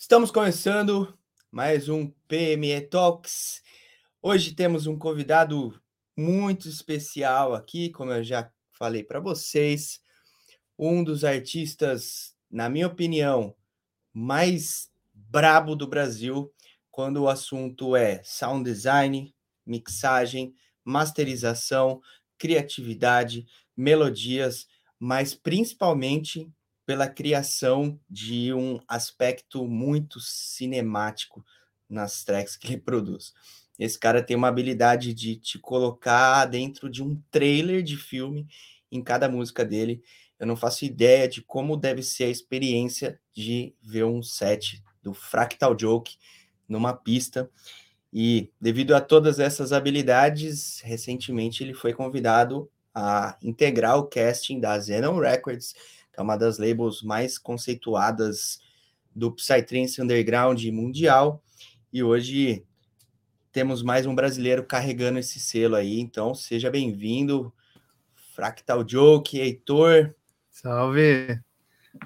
[0.00, 1.14] Estamos começando
[1.52, 3.62] mais um PME Talks.
[4.22, 5.78] Hoje temos um convidado
[6.16, 10.00] muito especial aqui, como eu já falei para vocês,
[10.78, 13.54] um dos artistas, na minha opinião,
[14.10, 16.50] mais brabo do Brasil
[16.90, 19.34] quando o assunto é sound design,
[19.66, 22.00] mixagem, masterização,
[22.38, 23.44] criatividade,
[23.76, 24.66] melodias,
[24.98, 26.50] mas principalmente
[26.90, 31.46] pela criação de um aspecto muito cinemático
[31.88, 33.32] nas tracks que ele produz.
[33.78, 38.48] Esse cara tem uma habilidade de te colocar dentro de um trailer de filme
[38.90, 40.02] em cada música dele.
[40.36, 45.14] Eu não faço ideia de como deve ser a experiência de ver um set do
[45.14, 46.16] Fractal Joke
[46.68, 47.48] numa pista.
[48.12, 54.76] E devido a todas essas habilidades, recentemente ele foi convidado a integrar o casting da
[54.80, 55.72] Zenon Records
[56.20, 58.60] é uma das labels mais conceituadas
[59.16, 61.42] do Psytrance Underground mundial.
[61.90, 62.62] E hoje
[63.50, 65.98] temos mais um brasileiro carregando esse selo aí.
[65.98, 67.50] Então, seja bem-vindo,
[68.34, 70.14] Fractal Joke, Heitor.
[70.50, 71.40] Salve!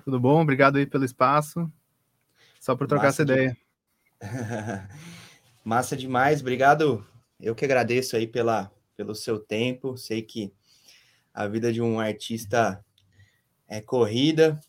[0.05, 0.41] Tudo bom?
[0.41, 1.69] Obrigado aí pelo espaço.
[2.61, 3.57] Só por trocar Massa essa ideia.
[5.65, 7.05] Massa demais, obrigado.
[7.41, 9.97] Eu que agradeço aí pela, pelo seu tempo.
[9.97, 10.53] Sei que
[11.35, 12.81] a vida de um artista
[13.75, 14.61] é corrida,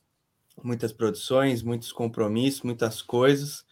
[0.64, 3.64] muitas produções, muitos compromissos, muitas coisas.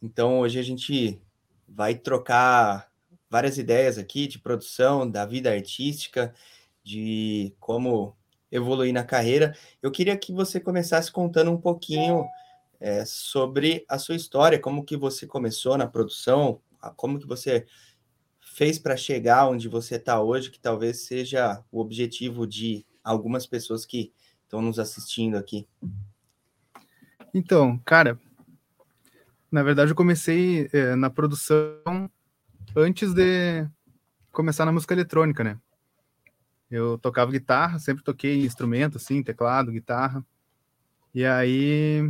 [0.00, 1.20] Então hoje a gente
[1.68, 2.90] vai trocar
[3.28, 6.32] várias ideias aqui de produção, da vida artística,
[6.82, 8.16] de como
[8.50, 9.54] evoluir na carreira.
[9.82, 12.24] Eu queria que você começasse contando um pouquinho
[12.80, 16.58] é, sobre a sua história, como que você começou na produção,
[16.96, 17.66] como que você
[18.40, 23.84] fez para chegar onde você está hoje, que talvez seja o objetivo de algumas pessoas
[23.84, 24.10] que
[24.44, 25.66] estão nos assistindo aqui?
[27.32, 28.18] Então, cara,
[29.50, 32.08] na verdade eu comecei é, na produção
[32.76, 33.66] antes de
[34.30, 35.58] começar na música eletrônica, né?
[36.70, 40.24] Eu tocava guitarra, sempre toquei instrumento, assim, teclado, guitarra.
[41.14, 42.02] E aí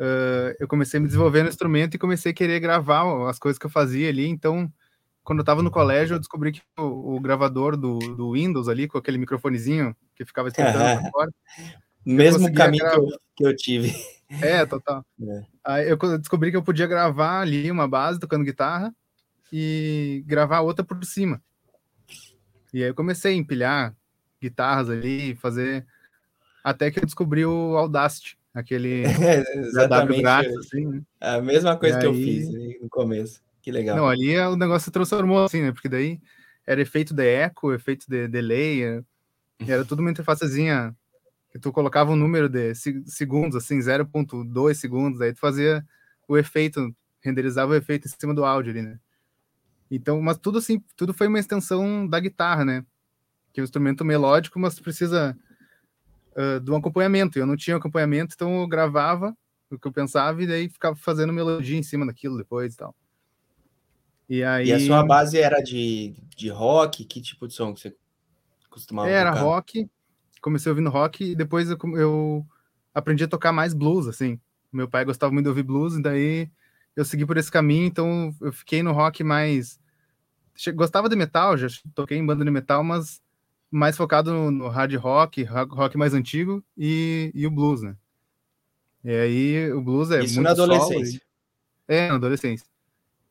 [0.00, 3.58] uh, eu comecei a me desenvolver no instrumento e comecei a querer gravar as coisas
[3.58, 4.26] que eu fazia ali.
[4.26, 4.72] Então,
[5.24, 8.86] quando eu estava no colégio, eu descobri que o, o gravador do, do, Windows ali,
[8.86, 11.30] com aquele microfonezinho que ficava esquentando fora.
[12.04, 13.94] Mesmo caminho que eu, que eu, tive.
[14.42, 15.04] É, total.
[15.26, 15.42] É.
[15.64, 18.94] Aí eu descobri que eu podia gravar ali uma base tocando guitarra
[19.50, 21.40] e gravar outra por cima.
[22.74, 23.96] E aí eu comecei a empilhar
[24.42, 25.86] guitarras ali, fazer.
[26.62, 31.02] Até que eu descobri o Audacity, aquele é, exatamente grátis, assim, né?
[31.20, 32.52] A mesma coisa que eu fiz
[32.82, 33.40] no começo.
[33.64, 33.96] Que legal.
[33.96, 35.72] Não, ali é, o negócio se transformou assim, né?
[35.72, 36.20] Porque daí
[36.66, 39.02] era efeito de eco, efeito de delay, é,
[39.66, 40.94] era tudo uma interfacezinha
[41.50, 42.74] que tu colocava um número de
[43.06, 45.82] segundos, assim, 0.2 segundos, aí tu fazia
[46.28, 49.00] o efeito, renderizava o efeito em cima do áudio ali, né?
[49.90, 52.84] Então, mas tudo assim, tudo foi uma extensão da guitarra, né?
[53.50, 55.34] Que é um instrumento melódico, mas precisa
[56.36, 57.38] uh, de um acompanhamento.
[57.38, 59.34] Eu não tinha acompanhamento, então eu gravava
[59.70, 62.94] o que eu pensava e daí ficava fazendo melodia em cima daquilo depois e tal.
[64.28, 64.68] E, aí...
[64.68, 67.04] e a sua base era de, de rock?
[67.04, 67.96] Que tipo de som que você
[68.70, 69.42] costumava Era tocar?
[69.42, 69.90] rock.
[70.40, 72.46] Comecei ouvindo rock e depois eu, eu
[72.94, 74.38] aprendi a tocar mais blues, assim.
[74.72, 76.50] Meu pai gostava muito de ouvir blues, e daí
[76.96, 79.78] eu segui por esse caminho, então eu fiquei no rock mais.
[80.74, 83.22] Gostava de metal, já toquei em banda de metal, mas
[83.70, 87.96] mais focado no, no hard rock, rock mais antigo e, e, o blues, né?
[89.02, 91.18] E aí o blues é Isso muito na adolescência.
[91.18, 91.22] Solo,
[91.88, 92.66] é, na adolescência.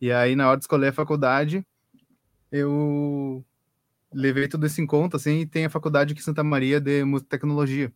[0.03, 1.66] E aí, na hora de escolher a faculdade,
[2.52, 3.41] eu
[4.14, 7.06] levei tudo isso em conta, assim, e tem a faculdade aqui em Santa Maria de
[7.30, 7.90] Tecnologia.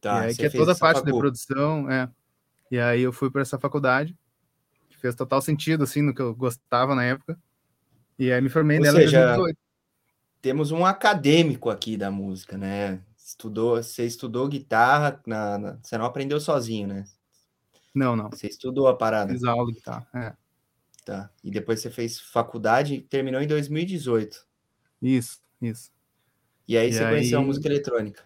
[0.00, 2.10] Tá, e aí, que é toda a parte de produção, é.
[2.72, 4.18] E aí eu fui para essa faculdade,
[4.90, 7.38] que fez total sentido, assim, no que eu gostava na época.
[8.18, 9.58] E aí me formei Ou nela seja, em 2018.
[10.42, 13.00] Temos um acadêmico aqui da música, né?
[13.16, 17.04] Estudou, você estudou guitarra, na, na, você não aprendeu sozinho, né?
[17.94, 18.28] Não, não.
[18.28, 19.32] Você estudou a parada.
[19.32, 20.43] Fiz aula de guitarra, é.
[21.04, 21.30] Tá.
[21.42, 24.46] E depois você fez faculdade e terminou em 2018.
[25.02, 25.92] Isso, isso.
[26.66, 27.10] E aí e você aí...
[27.10, 28.22] conheceu a música eletrônica.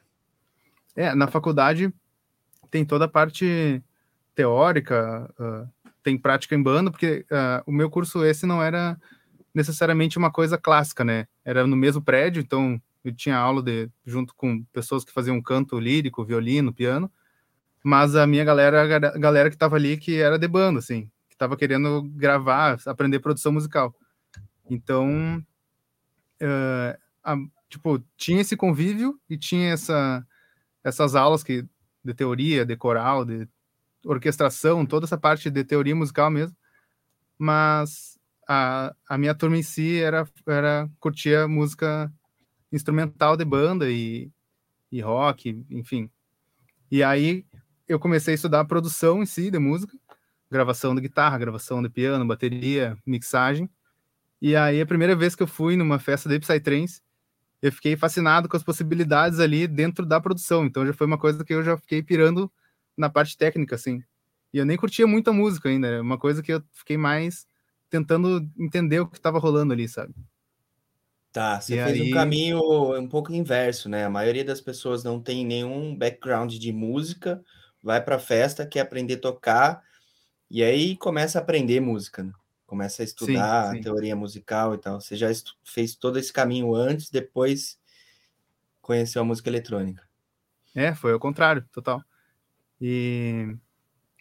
[0.94, 1.92] É, na faculdade
[2.70, 3.82] tem toda a parte
[4.34, 8.96] teórica, uh, tem prática em banda, porque uh, o meu curso esse não era
[9.52, 11.26] necessariamente uma coisa clássica, né?
[11.44, 15.80] Era no mesmo prédio, então eu tinha aula de, junto com pessoas que faziam canto
[15.80, 17.10] lírico, violino, piano,
[17.82, 21.56] mas a minha galera, a galera que estava ali que era de banda, assim estava
[21.56, 23.94] querendo gravar, aprender produção musical.
[24.68, 25.42] Então,
[26.42, 27.36] uh, a,
[27.68, 30.26] tipo, tinha esse convívio e tinha essa,
[30.82, 31.64] essas aulas que,
[32.04, 33.48] de teoria, de coral, de
[34.04, 36.56] orquestração, toda essa parte de teoria musical mesmo,
[37.38, 38.18] mas
[38.48, 42.12] a, a minha turma em si era, era curtia música
[42.72, 44.30] instrumental de banda e,
[44.90, 46.10] e rock, enfim.
[46.90, 47.46] E aí
[47.86, 49.96] eu comecei a estudar produção em si de música,
[50.50, 53.68] gravação de guitarra, gravação de piano, bateria, mixagem.
[54.40, 57.02] E aí a primeira vez que eu fui numa festa de Psytrance,
[57.60, 60.64] eu fiquei fascinado com as possibilidades ali dentro da produção.
[60.64, 62.50] Então já foi uma coisa que eu já fiquei pirando
[62.96, 64.02] na parte técnica, assim.
[64.52, 67.46] E eu nem curtia muito a música ainda, é uma coisa que eu fiquei mais
[67.90, 70.14] tentando entender o que estava rolando ali, sabe?
[71.32, 72.10] Tá, você e fez aí...
[72.10, 74.04] um caminho um pouco inverso, né?
[74.04, 77.42] A maioria das pessoas não tem nenhum background de música,
[77.82, 79.82] vai para festa, quer aprender a tocar,
[80.50, 82.32] e aí começa a aprender música, né?
[82.68, 83.78] começa a estudar sim, sim.
[83.78, 85.00] a teoria musical e tal.
[85.00, 85.28] Você já
[85.64, 87.78] fez todo esse caminho antes, depois
[88.82, 90.06] conheceu a música eletrônica.
[90.74, 92.04] É, foi ao contrário, total.
[92.78, 93.56] E,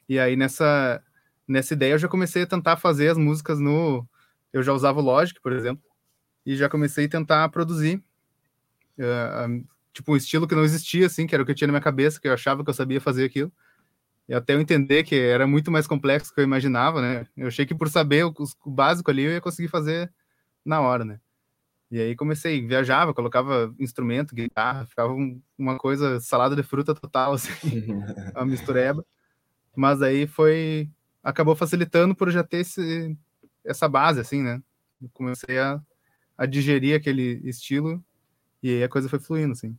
[0.08, 1.04] e aí nessa,
[1.46, 4.08] nessa ideia eu já comecei a tentar fazer as músicas no.
[4.54, 5.84] Eu já usava o Logic, por exemplo,
[6.46, 8.02] e já comecei a tentar produzir.
[8.98, 11.74] Uh, tipo, um estilo que não existia, assim, que era o que eu tinha na
[11.74, 13.52] minha cabeça, que eu achava que eu sabia fazer aquilo.
[14.28, 17.26] E até eu entender que era muito mais complexo do que eu imaginava, né?
[17.36, 18.34] Eu achei que por saber o,
[18.66, 20.12] o básico ali eu ia conseguir fazer
[20.66, 21.20] na hora, né?
[21.90, 27.32] E aí comecei, viajava, colocava instrumento, guitarra, ficava um, uma coisa, salada de fruta total,
[27.34, 27.88] assim,
[28.36, 29.06] uma mistureba.
[29.76, 30.90] Mas aí foi,
[31.24, 33.16] acabou facilitando por já ter esse,
[33.64, 34.62] essa base, assim, né?
[35.02, 35.82] Eu comecei a,
[36.38, 38.04] a digerir aquele estilo
[38.62, 39.78] e aí a coisa foi fluindo, assim.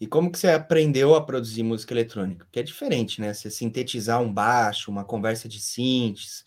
[0.00, 2.44] E como que você aprendeu a produzir música eletrônica?
[2.44, 3.34] Porque é diferente, né?
[3.34, 6.44] Você sintetizar um baixo, uma conversa de synths,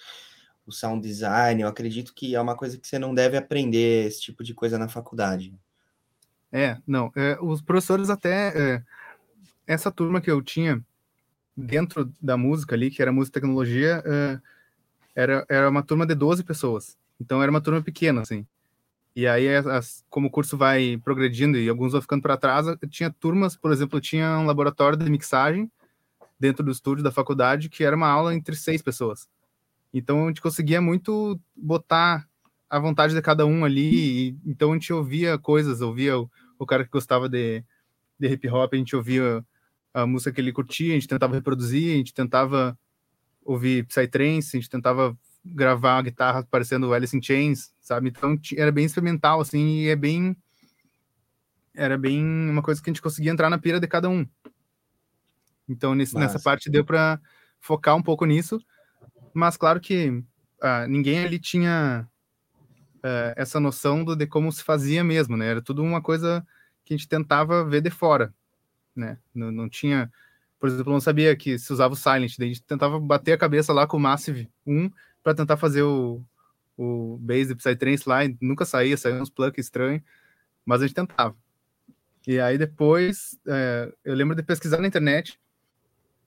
[0.65, 4.21] o sound design, eu acredito que é uma coisa que você não deve aprender esse
[4.21, 5.53] tipo de coisa na faculdade.
[6.51, 7.11] É, não.
[7.15, 8.53] É, os professores até.
[8.55, 8.83] É,
[9.67, 10.83] essa turma que eu tinha
[11.55, 14.39] dentro da música ali, que era música e tecnologia, é,
[15.15, 16.97] era, era uma turma de 12 pessoas.
[17.19, 18.45] Então era uma turma pequena, assim.
[19.15, 23.11] E aí, as, como o curso vai progredindo e alguns vão ficando para trás, tinha
[23.11, 25.69] turmas, por exemplo, tinha um laboratório de mixagem
[26.39, 29.27] dentro do estúdio da faculdade, que era uma aula entre seis pessoas.
[29.93, 32.25] Então, a gente conseguia muito botar
[32.69, 34.29] a vontade de cada um ali.
[34.29, 37.63] E, então, a gente ouvia coisas, ouvia o, o cara que gostava de,
[38.17, 39.45] de hip hop, a gente ouvia
[39.93, 42.77] a música que ele curtia, a gente tentava reproduzir, a gente tentava
[43.43, 48.09] ouvir Psytrance, a gente tentava gravar a guitarra parecendo Alice in Chains, sabe?
[48.09, 50.35] Então era bem experimental, assim, e é bem.
[51.73, 54.27] Era bem uma coisa que a gente conseguia entrar na pira de cada um.
[55.67, 57.19] Então nesse, nessa parte deu para
[57.59, 58.59] focar um pouco nisso,
[59.33, 60.23] mas claro que
[60.61, 62.07] ah, ninguém ali tinha
[63.03, 65.47] ah, essa noção do, de como se fazia mesmo, né?
[65.47, 66.45] Era tudo uma coisa
[66.83, 68.33] que a gente tentava ver de fora,
[68.95, 69.17] né?
[69.33, 70.11] Não, não tinha,
[70.59, 73.37] por exemplo, não sabia que se usava o Silent, daí a gente tentava bater a
[73.37, 74.91] cabeça lá com o Massive 1
[75.23, 76.21] para tentar fazer o,
[76.77, 80.01] o base Psytrance lá, e nunca saía, saía uns plugs estranhos,
[80.65, 81.35] mas a gente tentava.
[82.27, 85.39] E aí depois, é, eu lembro de pesquisar na internet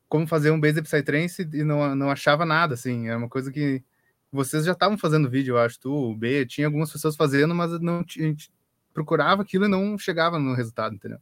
[0.08, 3.82] como fazer um base Psytrance e não, não achava nada, assim, era uma coisa que
[4.30, 7.80] vocês já estavam fazendo vídeo, eu acho, tu, o B, tinha algumas pessoas fazendo, mas
[7.80, 8.52] não, a gente
[8.92, 11.18] procurava aquilo e não chegava no resultado, entendeu?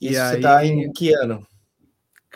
[0.00, 1.46] Isso e você aí, tá em que ano?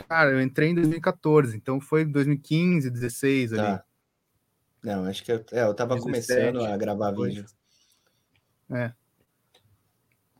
[0.07, 3.73] Cara, eu entrei em 2014, então foi 2015, 16 tá.
[3.73, 3.81] ali.
[4.83, 7.45] Não, acho que eu, é, eu tava 17, começando a gravar vídeo.
[8.69, 8.91] É.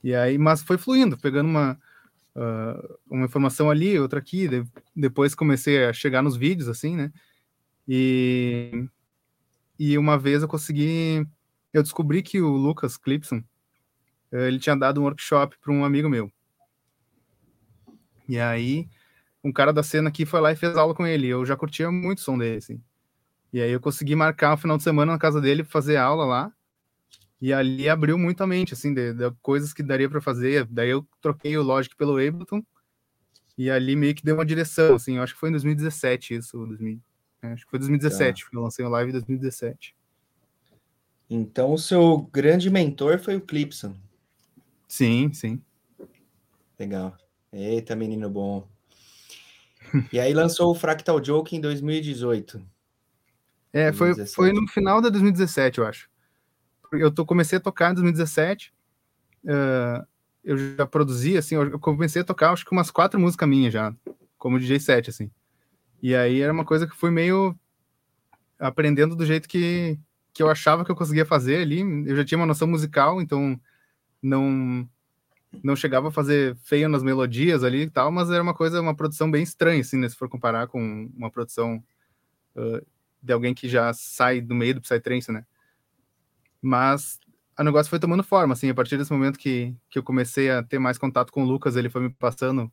[0.04, 1.80] E aí, mas foi fluindo, pegando uma,
[2.36, 4.64] uh, uma informação ali, outra aqui, de,
[4.96, 7.12] depois comecei a chegar nos vídeos, assim, né?
[7.88, 8.88] E,
[9.78, 11.26] e uma vez eu consegui,
[11.72, 13.44] eu descobri que o Lucas Clipson,
[14.32, 16.32] ele tinha dado um workshop para um amigo meu.
[18.28, 18.88] E aí,
[19.44, 21.28] um cara da cena aqui foi lá e fez aula com ele.
[21.28, 22.82] Eu já curtia muito o som dele, assim.
[23.54, 26.54] E aí eu consegui marcar o final de semana na casa dele, fazer aula lá.
[27.42, 30.66] E ali abriu muito a mente, assim, de, de coisas que daria para fazer.
[30.70, 32.64] Daí eu troquei o Logic pelo Ableton.
[33.58, 35.18] E ali meio que deu uma direção, assim.
[35.18, 36.66] Eu acho que foi em 2017 isso.
[36.66, 37.00] 2000,
[37.42, 38.50] é, acho que foi 2017, tá.
[38.54, 39.96] eu lancei o live em 2017.
[41.30, 43.96] Então o seu grande mentor foi o Clipson.
[44.88, 45.62] Sim, sim.
[46.78, 47.18] Legal.
[47.52, 48.68] Eita, menino bom.
[50.12, 52.62] E aí lançou o Fractal Joke em 2018.
[53.74, 56.10] É, foi, foi no final de 2017, eu acho.
[56.92, 58.74] Eu tô, comecei a tocar em 2017.
[59.44, 60.06] Uh,
[60.44, 63.94] eu já produzi, assim, eu comecei a tocar, acho que umas quatro músicas minhas já,
[64.38, 65.32] como DJ set, assim.
[66.02, 67.56] E aí era uma coisa que fui meio
[68.60, 69.98] aprendendo do jeito que,
[70.34, 71.82] que eu achava que eu conseguia fazer ali.
[72.08, 73.60] Eu já tinha uma noção musical, então
[74.22, 74.88] não
[75.64, 78.96] não chegava a fazer feio nas melodias ali e tal, mas era uma coisa, uma
[78.96, 80.08] produção bem estranha, assim, né?
[80.08, 81.84] Se for comparar com uma produção
[82.56, 82.86] uh,
[83.22, 85.46] de alguém que já sai do meio do Psytrance, né?
[86.62, 87.20] Mas
[87.58, 90.64] o negócio foi tomando forma, assim, a partir desse momento que, que eu comecei a
[90.64, 92.72] ter mais contato com o Lucas, ele foi me passando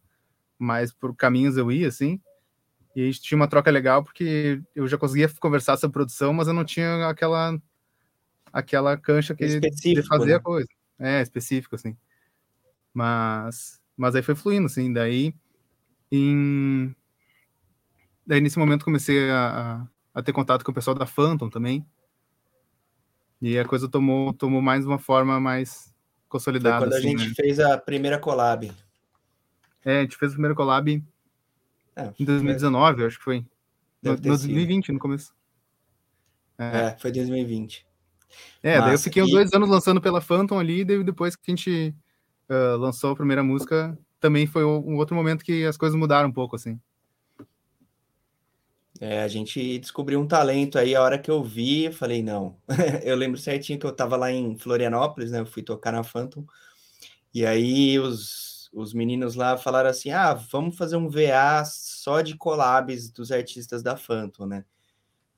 [0.59, 2.21] mais por caminhos eu ia, assim,
[2.97, 6.49] e a gente tinha uma troca legal, porque eu já conseguia conversar sobre produção, mas
[6.49, 7.61] eu não tinha aquela
[8.53, 10.35] aquela cancha que de fazer né?
[10.35, 10.69] a coisa.
[10.99, 11.97] É, específico, assim.
[12.93, 15.35] Mas, mas aí foi fluindo, assim, daí
[16.11, 16.95] em...
[18.27, 19.87] Daí nesse momento comecei a,
[20.19, 21.87] a, ter contato com o pessoal da Phantom também,
[23.41, 25.95] e a coisa tomou, tomou mais uma forma mais
[26.29, 26.81] consolidada.
[26.81, 27.35] Foi quando assim, a gente né?
[27.35, 28.73] fez a primeira collab.
[29.85, 31.05] É, a gente fez a primeira collab
[31.95, 33.03] é, em 2019, foi...
[33.03, 33.47] eu acho que foi.
[34.03, 35.33] No, no 2020, no começo.
[36.59, 37.87] É, é foi 2020.
[38.63, 38.85] É, Massa.
[38.85, 41.95] daí eu fiquei uns dois anos lançando pela Phantom ali, e depois que a gente
[42.51, 46.33] uh, lançou a primeira música, também foi um outro momento que as coisas mudaram um
[46.33, 46.79] pouco, assim.
[49.01, 52.57] É, a gente descobriu um talento aí, a hora que eu vi, eu falei, não.
[53.05, 55.41] eu lembro certinho que eu tava lá em Florianópolis, né?
[55.41, 56.45] Eu fui tocar na Phantom.
[57.33, 62.37] E aí os, os meninos lá falaram assim: ah, vamos fazer um VA só de
[62.37, 64.65] collabs dos artistas da Phantom, né?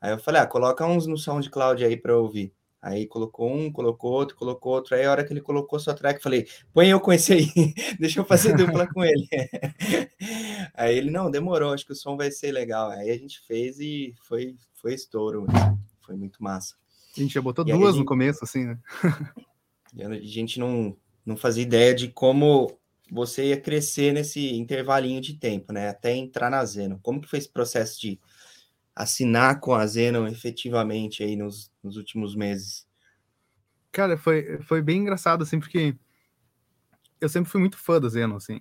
[0.01, 2.55] Aí eu falei, ah, coloca uns no SoundCloud aí para ouvir.
[2.83, 4.95] Aí colocou um, colocou outro, colocou outro.
[4.95, 7.47] Aí a hora que ele colocou sua track, falei, põe eu com esse aí,
[8.01, 9.29] deixa eu fazer dupla com ele.
[10.75, 12.91] aí ele, não, demorou, acho que o som vai ser legal.
[12.91, 15.47] Aí a gente fez e foi, foi estouro,
[16.01, 16.75] foi muito massa.
[17.17, 18.79] A gente já botou e duas gente, no começo, assim, né?
[20.01, 20.97] a gente não,
[21.27, 22.79] não fazia ideia de como
[23.11, 25.89] você ia crescer nesse intervalinho de tempo, né?
[25.89, 26.99] Até entrar na Zeno.
[27.03, 28.19] Como que foi esse processo de
[28.95, 32.87] assinar com a Zenon efetivamente aí nos, nos últimos meses?
[33.93, 35.97] Cara, foi, foi bem engraçado, assim, porque
[37.21, 38.61] eu sempre fui muito fã da Zenon, assim.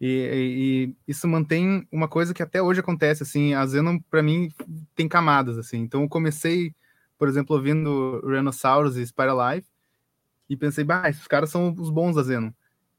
[0.00, 4.22] E, e, e, isso mantém uma coisa que até hoje acontece, assim, a Zenon, para
[4.22, 4.50] mim,
[4.94, 5.78] tem camadas, assim.
[5.78, 6.74] Então, eu comecei,
[7.18, 9.68] por exemplo, ouvindo Rhinoceros e Life
[10.48, 12.50] e pensei, bah, esses caras são os bons da Zenon.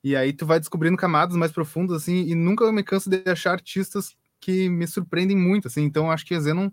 [0.04, 3.52] E aí tu vai descobrindo camadas mais profundas, assim, e nunca me canso de achar
[3.52, 5.84] artistas que me surpreendem muito, assim.
[5.84, 6.70] Então, acho que a Zenon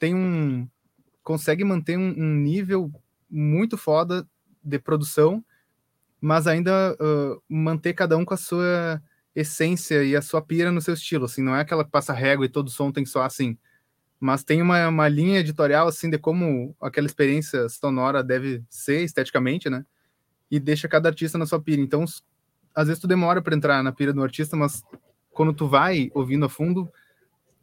[0.00, 0.66] tem um
[1.22, 2.90] consegue manter um, um nível
[3.28, 4.26] muito foda
[4.62, 5.44] de produção,
[6.20, 9.02] mas ainda uh, manter cada um com a sua
[9.34, 12.46] essência e a sua pira no seu estilo, assim, não é aquela que passa régua
[12.46, 13.58] e todo som tem só assim,
[14.20, 19.68] mas tem uma, uma linha editorial, assim, de como aquela experiência sonora deve ser esteticamente,
[19.68, 19.84] né,
[20.48, 22.04] e deixa cada artista na sua pira, então,
[22.74, 24.82] às vezes tu demora para entrar na pira do artista, mas
[25.36, 26.90] quando tu vai ouvindo a fundo,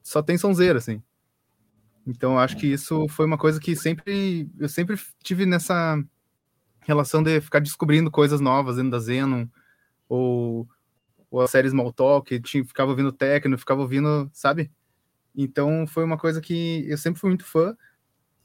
[0.03, 1.01] só tem sonzeira, assim.
[2.05, 6.01] Então, acho que isso foi uma coisa que sempre eu sempre tive nessa
[6.81, 9.47] relação de ficar descobrindo coisas novas dentro da Zenon,
[10.07, 10.67] ou,
[11.31, 14.71] ou a série Small Talk, tinha, ficava ouvindo techno, ficava ouvindo, sabe?
[15.35, 17.75] Então, foi uma coisa que eu sempre fui muito fã,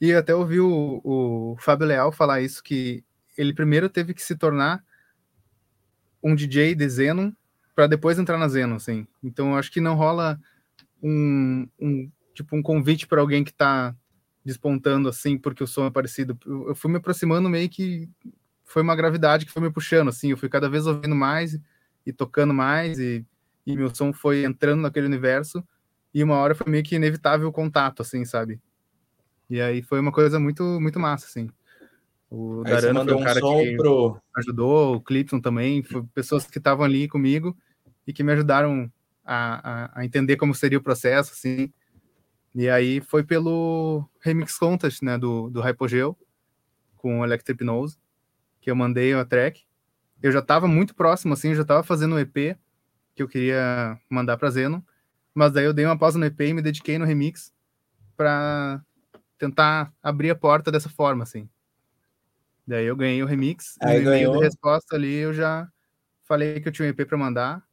[0.01, 3.05] e até ouvi o, o Fábio Leal falar isso, que
[3.37, 4.83] ele primeiro teve que se tornar
[6.23, 7.33] um DJ de Zenon
[7.79, 9.07] para depois entrar na Zeno, assim.
[9.23, 10.37] Então, eu acho que não rola
[11.01, 13.95] um, um tipo um convite para alguém que está
[14.45, 16.37] despontando assim porque o som é parecido.
[16.45, 18.11] Eu, eu, fui me aproximando meio que
[18.65, 20.33] foi uma gravidade que foi me puxando, assim.
[20.33, 21.57] Eu fui cada vez ouvindo mais
[22.05, 23.25] e tocando mais e,
[23.65, 25.63] e meu som foi entrando naquele universo
[26.13, 28.61] e uma hora foi meio que inevitável o contato, assim, sabe?
[29.49, 31.49] E aí foi uma coisa muito muito massa, assim.
[32.29, 34.21] O Darano foi um cara que pro...
[34.35, 37.57] ajudou, o Clipson também, foi pessoas que estavam ali comigo
[38.09, 38.91] e que me ajudaram
[39.23, 41.71] a, a, a, entender como seria o processo, assim.
[42.55, 46.17] E aí foi pelo Remix Contest, né, do, do Hypogeo,
[46.97, 47.99] com o Electric Hypnose,
[48.63, 49.63] que eu mandei a track.
[50.23, 52.57] Eu já estava muito próximo, assim, eu já estava fazendo um EP
[53.15, 54.83] que eu queria mandar para Zeno,
[55.35, 57.53] mas daí eu dei uma pausa no EP e me dediquei no remix
[58.17, 58.83] para
[59.37, 61.47] tentar abrir a porta dessa forma, assim.
[62.67, 64.39] Daí eu ganhei o remix, aí e ganhou.
[64.39, 65.71] de resposta ali eu já
[66.25, 67.68] falei que eu tinha um EP para mandar,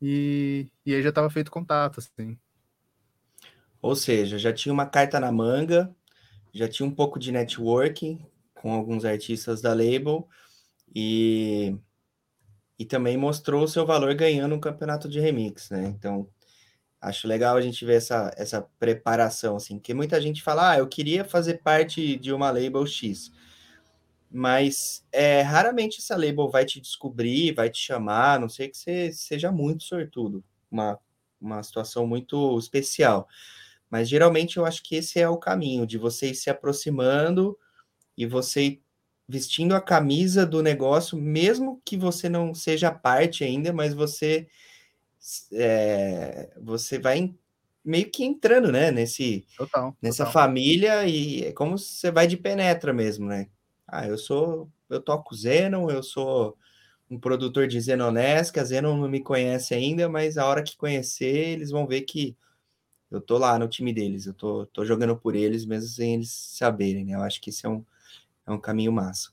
[0.00, 2.38] e, e aí já estava feito contato, assim.
[3.82, 5.94] Ou seja, já tinha uma carta na manga,
[6.52, 10.28] já tinha um pouco de networking com alguns artistas da label
[10.94, 11.76] e,
[12.78, 15.86] e também mostrou o seu valor ganhando um campeonato de remix, né?
[15.86, 16.28] Então,
[17.00, 20.86] acho legal a gente ver essa, essa preparação, assim, que muita gente fala, ah, eu
[20.86, 23.32] queria fazer parte de uma label X
[24.30, 28.78] mas é, raramente essa label vai te descobrir, vai te chamar, a não sei que
[28.78, 30.98] você seja muito sortudo, uma,
[31.40, 33.28] uma situação muito especial.
[33.90, 37.58] Mas geralmente eu acho que esse é o caminho, de você ir se aproximando
[38.16, 38.80] e você
[39.28, 44.48] vestindo a camisa do negócio, mesmo que você não seja parte ainda, mas você
[45.52, 47.34] é, você vai
[47.84, 50.32] meio que entrando, né, nesse total, nessa total.
[50.32, 53.48] família e é como você vai de penetra mesmo, né?
[53.92, 56.56] Ah, eu sou eu toco Zenon, eu sou
[57.08, 61.50] um produtor de Zenonesque, a Zenon não me conhece ainda, mas a hora que conhecer,
[61.50, 62.36] eles vão ver que
[63.10, 66.30] eu tô lá no time deles, eu tô, tô jogando por eles, mesmo sem eles
[66.30, 67.14] saberem, né?
[67.14, 67.84] Eu acho que esse é um,
[68.46, 69.30] é um caminho massa.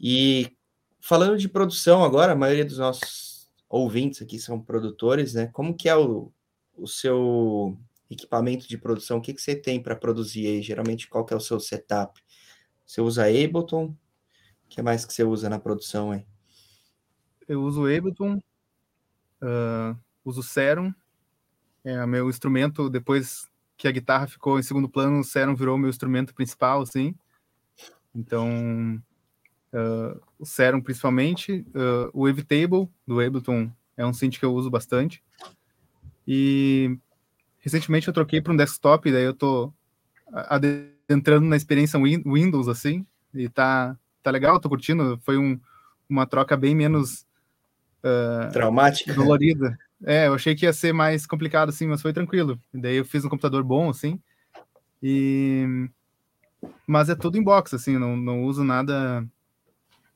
[0.00, 0.52] E
[1.00, 5.48] falando de produção agora, a maioria dos nossos ouvintes aqui são produtores, né?
[5.52, 6.32] Como que é o,
[6.76, 7.78] o seu
[8.10, 9.18] equipamento de produção?
[9.18, 10.62] O que, que você tem para produzir aí?
[10.62, 12.20] Geralmente, qual que é o seu setup?
[12.86, 13.86] Você usa Ableton?
[13.86, 13.96] O
[14.68, 16.24] que mais que você usa na produção aí?
[17.48, 18.40] Eu uso Ableton,
[19.42, 20.92] uh, uso Serum,
[21.84, 25.90] é meu instrumento, depois que a guitarra ficou em segundo plano, o Serum virou meu
[25.90, 27.14] instrumento principal, assim.
[28.14, 29.00] Então,
[29.72, 34.70] uh, o Serum principalmente, uh, o Wavetable do Ableton é um synth que eu uso
[34.70, 35.22] bastante.
[36.26, 36.98] E
[37.58, 39.72] recentemente eu troquei para um desktop, daí eu tô
[41.08, 45.18] adentrando na experiência Windows, assim, e tá, tá legal, tô curtindo.
[45.22, 45.58] Foi um,
[46.08, 47.26] uma troca bem menos
[48.02, 49.78] uh, traumática, dolorida.
[50.04, 52.60] É, eu achei que ia ser mais complicado, assim, mas foi tranquilo.
[52.74, 54.20] E daí eu fiz um computador bom, assim,
[55.02, 55.88] e...
[56.86, 59.24] Mas é tudo em box, assim, não, não uso nada...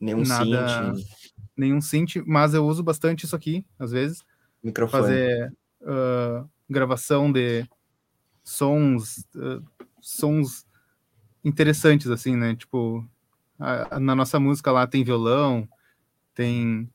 [0.00, 1.06] Nenhum nada, synth.
[1.56, 4.24] Nenhum synth, mas eu uso bastante isso aqui, às vezes.
[4.62, 5.02] Microfone.
[5.02, 7.66] Fazer uh, gravação de
[8.42, 9.62] sons, uh,
[10.00, 10.64] sons
[11.44, 12.54] interessantes, assim, né?
[12.54, 13.06] Tipo,
[13.58, 15.68] a, a, na nossa música lá tem violão,
[16.34, 16.88] tem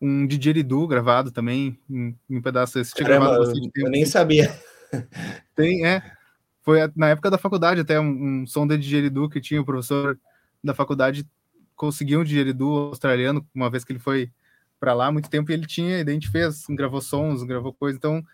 [0.00, 2.78] um didgeridoo gravado também, em, em um pedaço.
[2.78, 4.52] Esse Caramba, gravado eu, eu nem sabia.
[5.54, 6.02] Tem, é.
[6.60, 10.18] Foi na época da faculdade até um, um som de didgeridoo que tinha o professor
[10.62, 11.26] da faculdade
[11.74, 14.30] conseguiu um didgeridoo australiano uma vez que ele foi
[14.78, 17.72] para lá há muito tempo e ele tinha, e a gente fez, gravou sons, gravou
[17.72, 18.24] coisa, então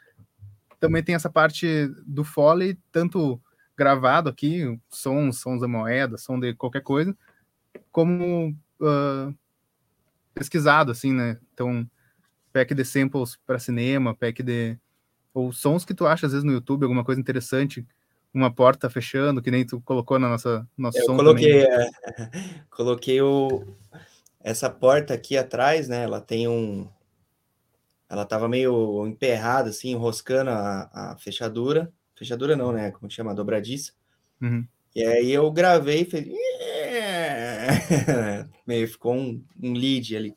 [0.81, 3.41] também tem essa parte do Foley, tanto
[3.79, 7.17] gravado aqui, sons, sons da moeda, som de qualquer coisa,
[7.93, 8.49] como
[8.81, 9.33] uh,
[10.35, 11.39] pesquisado, assim, né?
[11.55, 11.89] Então,
[12.53, 14.77] pack de samples para cinema, pack de.
[15.33, 17.87] Ou sons que tu acha, às vezes, no YouTube, alguma coisa interessante,
[18.35, 21.17] uma porta fechando, que nem tu colocou na nossa nosso Eu som.
[21.17, 21.91] Coloquei, é,
[22.69, 23.65] coloquei o,
[24.41, 26.03] essa porta aqui atrás, né?
[26.03, 26.89] Ela tem um.
[28.09, 31.93] Ela tava meio emperrada, assim, enroscando a, a fechadura.
[32.19, 32.91] Fechadura não, né?
[32.91, 33.35] Como chama?
[33.35, 33.93] Dobradiça.
[34.41, 34.67] Uhum.
[34.95, 36.27] E aí eu gravei e fez.
[38.67, 40.35] meio ficou um, um lead ali.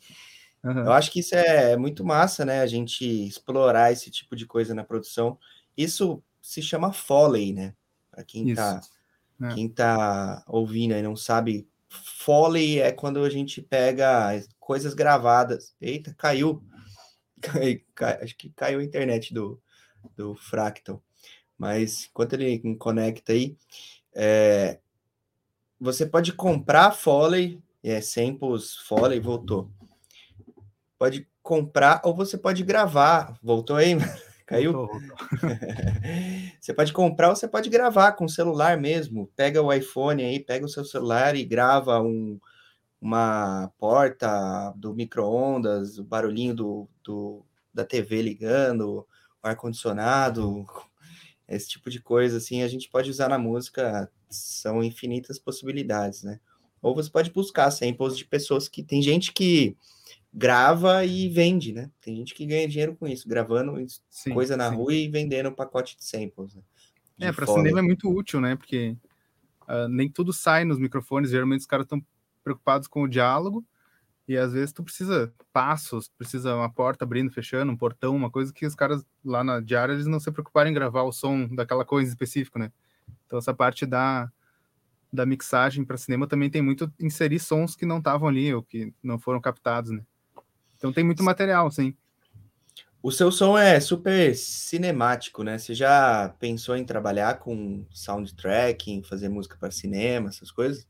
[0.64, 0.86] Uhum.
[0.86, 2.62] Eu acho que isso é muito massa, né?
[2.62, 5.40] A gente explorar esse tipo de coisa na produção.
[5.76, 7.74] Isso se chama Foley, né?
[8.12, 8.56] Para quem isso.
[8.56, 8.82] tá,
[9.42, 9.56] é.
[9.56, 15.76] quem tá ouvindo e não sabe, Foley é quando a gente pega coisas gravadas.
[15.82, 16.64] Eita, caiu.
[18.22, 19.60] acho que caiu a internet do,
[20.16, 21.02] do Fractal.
[21.62, 23.56] Mas enquanto ele conecta aí,
[24.16, 24.80] é,
[25.80, 29.70] você pode comprar Foley, é, samples Foley, voltou.
[30.98, 33.38] Pode comprar ou você pode gravar.
[33.44, 33.92] Voltou aí?
[34.48, 34.74] Caiu?
[34.74, 35.18] Voltou, voltou.
[36.60, 39.32] você pode comprar ou você pode gravar com o celular mesmo.
[39.36, 42.40] Pega o iPhone aí, pega o seu celular e grava um,
[43.00, 49.06] uma porta do micro-ondas, o barulhinho do, do, da TV ligando,
[49.44, 50.66] o ar-condicionado,
[51.56, 56.40] esse tipo de coisa, assim, a gente pode usar na música são infinitas possibilidades, né?
[56.82, 59.76] Ou você pode buscar samples de pessoas que tem gente que
[60.34, 61.92] grava e vende, né?
[62.02, 63.76] Tem gente que ganha dinheiro com isso, gravando
[64.10, 64.76] sim, coisa na sim.
[64.76, 66.56] rua e vendendo um pacote de samples.
[66.56, 66.62] Né?
[67.18, 68.56] De é, para cinema é muito útil, né?
[68.56, 68.96] Porque
[69.64, 72.02] uh, nem tudo sai nos microfones, geralmente os caras estão
[72.44, 73.66] preocupados com o diálogo
[74.32, 78.54] e às vezes tu precisa passos, precisa uma porta abrindo, fechando, um portão, uma coisa
[78.54, 81.84] que os caras lá na diária eles não se preocuparem em gravar o som daquela
[81.84, 82.72] coisa específica, né?
[83.26, 84.32] Então, essa parte da,
[85.12, 88.94] da mixagem para cinema também tem muito inserir sons que não estavam ali ou que
[89.04, 90.02] não foram captados, né?
[90.78, 91.96] Então, tem muito material, sim.
[93.04, 95.58] O seu som é super cinemático, né?
[95.58, 100.88] Você já pensou em trabalhar com soundtrack, em fazer música para cinema, essas coisas?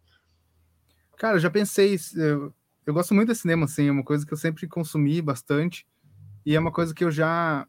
[1.17, 1.97] Cara, eu já pensei.
[2.15, 2.53] Eu,
[2.91, 5.87] eu gosto muito de cinema, assim, é uma coisa que eu sempre consumi bastante.
[6.45, 7.65] E é uma coisa que eu já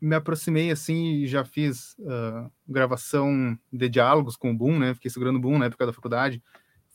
[0.00, 4.94] me aproximei assim e já fiz uh, gravação de diálogos com o Boom, né?
[4.94, 6.42] Fiquei segurando o Boom na época da faculdade.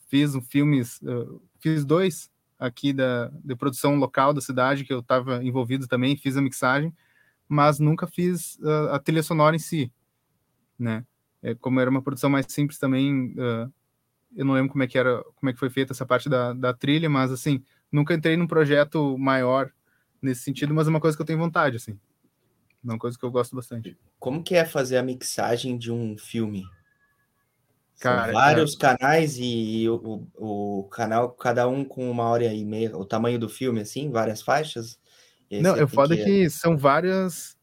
[0.07, 4.99] Fiz um filmes, uh, fiz dois aqui da de produção local da cidade que eu
[4.99, 6.91] estava envolvido também, fiz a mixagem,
[7.47, 9.91] mas nunca fiz uh, a trilha sonora em si,
[10.77, 11.05] né?
[11.41, 13.33] É, como era uma produção mais simples também,
[14.35, 16.53] eu não lembro como é que era, como é que foi feita essa parte da,
[16.53, 19.71] da trilha, mas assim, nunca entrei num projeto maior
[20.21, 21.99] nesse sentido, mas é uma coisa que eu tenho vontade, assim.
[22.83, 23.97] É uma coisa que eu gosto bastante.
[24.19, 26.65] Como que é fazer a mixagem de um filme?
[27.99, 28.77] Cara, São vários é...
[28.77, 33.49] canais e o, o, canal, cada um com uma hora e meia, o tamanho do
[33.49, 34.97] filme, assim, várias faixas?
[35.51, 36.23] Não, é foda que...
[36.23, 37.57] que são várias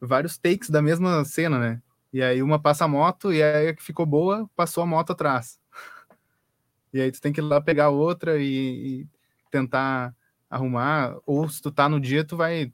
[0.00, 1.82] vários takes da mesma cena, né?
[2.12, 5.12] E aí uma passa a moto e aí a que ficou boa passou a moto
[5.12, 5.58] atrás.
[6.96, 9.08] E aí tu tem que ir lá pegar outra e, e
[9.50, 10.14] tentar
[10.48, 11.16] arrumar.
[11.26, 12.72] Ou se tu tá no dia, tu vai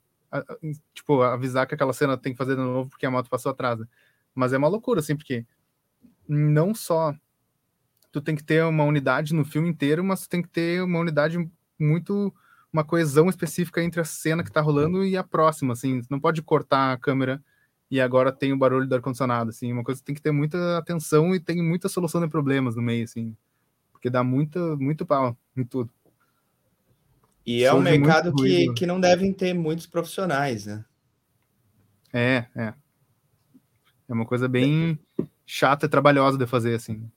[0.94, 3.78] tipo, avisar que aquela cena tem que fazer de novo porque a moto passou atrás.
[3.78, 3.87] Né?
[4.35, 5.44] Mas é uma loucura, assim, porque
[6.26, 7.14] não só
[8.11, 10.98] tu tem que ter uma unidade no filme inteiro, mas tu tem que ter uma
[10.98, 11.38] unidade
[11.78, 12.32] muito
[12.72, 16.40] uma coesão específica entre a cena que tá rolando e a próxima, assim, não pode
[16.40, 17.42] cortar a câmera
[17.90, 21.35] e agora tem o barulho do ar-condicionado, assim, uma coisa tem que ter muita atenção
[21.35, 23.37] e tem muita solução de problemas no meio, assim,
[24.02, 25.88] porque dá muita, muito pau em tudo.
[27.46, 30.84] E é um mercado que, que não devem ter muitos profissionais, né?
[32.12, 32.74] É, é.
[34.08, 34.98] É uma coisa bem
[35.46, 37.08] chata e trabalhosa de fazer, assim.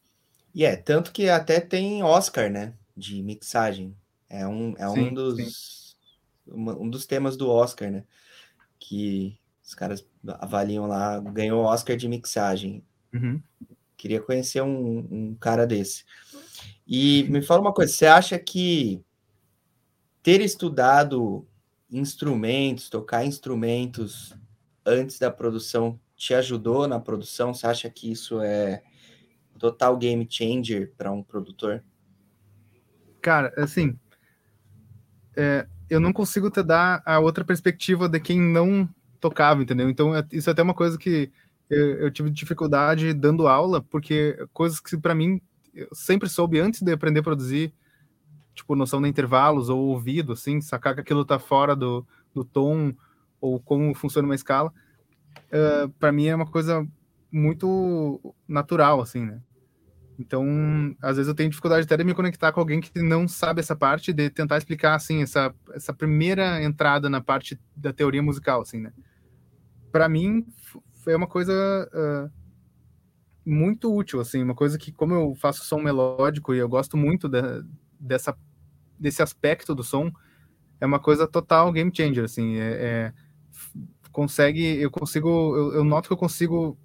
[0.54, 2.76] E é, tanto que até tem Oscar, né?
[2.96, 3.96] De mixagem.
[4.30, 5.98] É um, é sim, um dos
[6.48, 8.04] um dos temas do Oscar, né?
[8.78, 10.06] Que os caras
[10.40, 12.84] avaliam lá, ganhou o Oscar de mixagem.
[13.12, 13.42] Uhum.
[13.98, 16.04] Queria conhecer um, um cara desse.
[16.88, 19.04] E me fala uma coisa, você acha que
[20.22, 21.48] ter estudado
[21.90, 24.36] instrumentos, tocar instrumentos
[24.86, 27.54] antes da produção te ajudou na produção?
[27.54, 28.84] Você acha que isso é
[29.58, 31.84] total game changer para um produtor?
[33.22, 33.98] Cara, assim,
[35.36, 38.88] é, eu não consigo te dar a outra perspectiva de quem não
[39.20, 39.90] tocava, entendeu?
[39.90, 41.32] Então, é, isso é até uma coisa que
[41.70, 45.42] eu, eu tive dificuldade dando aula, porque coisas que para mim
[45.76, 47.74] eu sempre soube antes de aprender a produzir,
[48.54, 52.94] tipo, noção de intervalos ou ouvido, assim, sacar que aquilo tá fora do, do tom
[53.42, 54.74] ou como funciona uma escala,
[55.52, 56.88] uh, para mim é uma coisa
[57.32, 59.42] muito natural, assim, né?
[60.18, 63.60] Então, às vezes eu tenho dificuldade até de me conectar com alguém que não sabe
[63.60, 68.62] essa parte, de tentar explicar, assim, essa, essa primeira entrada na parte da teoria musical,
[68.62, 68.94] assim, né?
[69.92, 70.46] Para mim,
[71.04, 71.54] foi uma coisa
[71.94, 72.45] uh,
[73.46, 77.30] muito útil, assim, uma coisa que, como eu faço som melódico e eu gosto muito
[77.30, 77.42] de,
[78.00, 78.36] dessa,
[79.00, 80.12] desse aspecto do som,
[80.82, 83.14] é uma coisa total game changer, assim, é, é
[84.12, 86.78] consegue, eu consigo, eu, eu, noto que eu consigo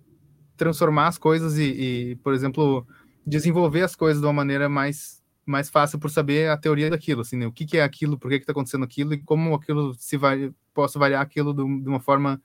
[0.56, 2.86] transformar as coisas e, e por exemplo,
[3.24, 7.36] desenvolver as coisas de uma maneira mais mais fácil por saber a teoria daquilo, assim,
[7.36, 7.46] né?
[7.46, 10.52] o que, que é aquilo, por que está acontecendo aquilo e como aquilo se vai,
[10.72, 12.40] posso variar aquilo de, uma forma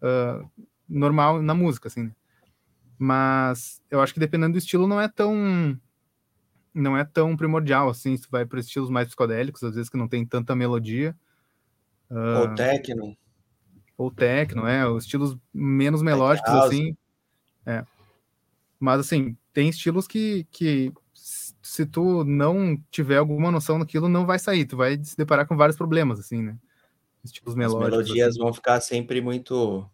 [0.00, 0.48] uh,
[0.88, 2.04] normal na música, assim.
[2.04, 2.12] Né?
[3.02, 5.74] Mas eu acho que dependendo do estilo não é tão
[6.74, 9.96] não é tão primordial assim, se tu vai para estilos mais psicodélicos, às vezes que
[9.96, 11.16] não tem tanta melodia.
[12.10, 13.16] Uh, ou techno.
[13.96, 16.94] Ou techno, é, os estilos menos melódicos assim.
[17.64, 17.86] É.
[18.78, 24.38] Mas assim, tem estilos que, que se tu não tiver alguma noção daquilo, não vai
[24.38, 26.58] sair, tu vai se deparar com vários problemas, assim, né?
[27.24, 27.98] Estilos melódicos.
[27.98, 28.40] As melodias assim.
[28.40, 29.88] vão ficar sempre muito,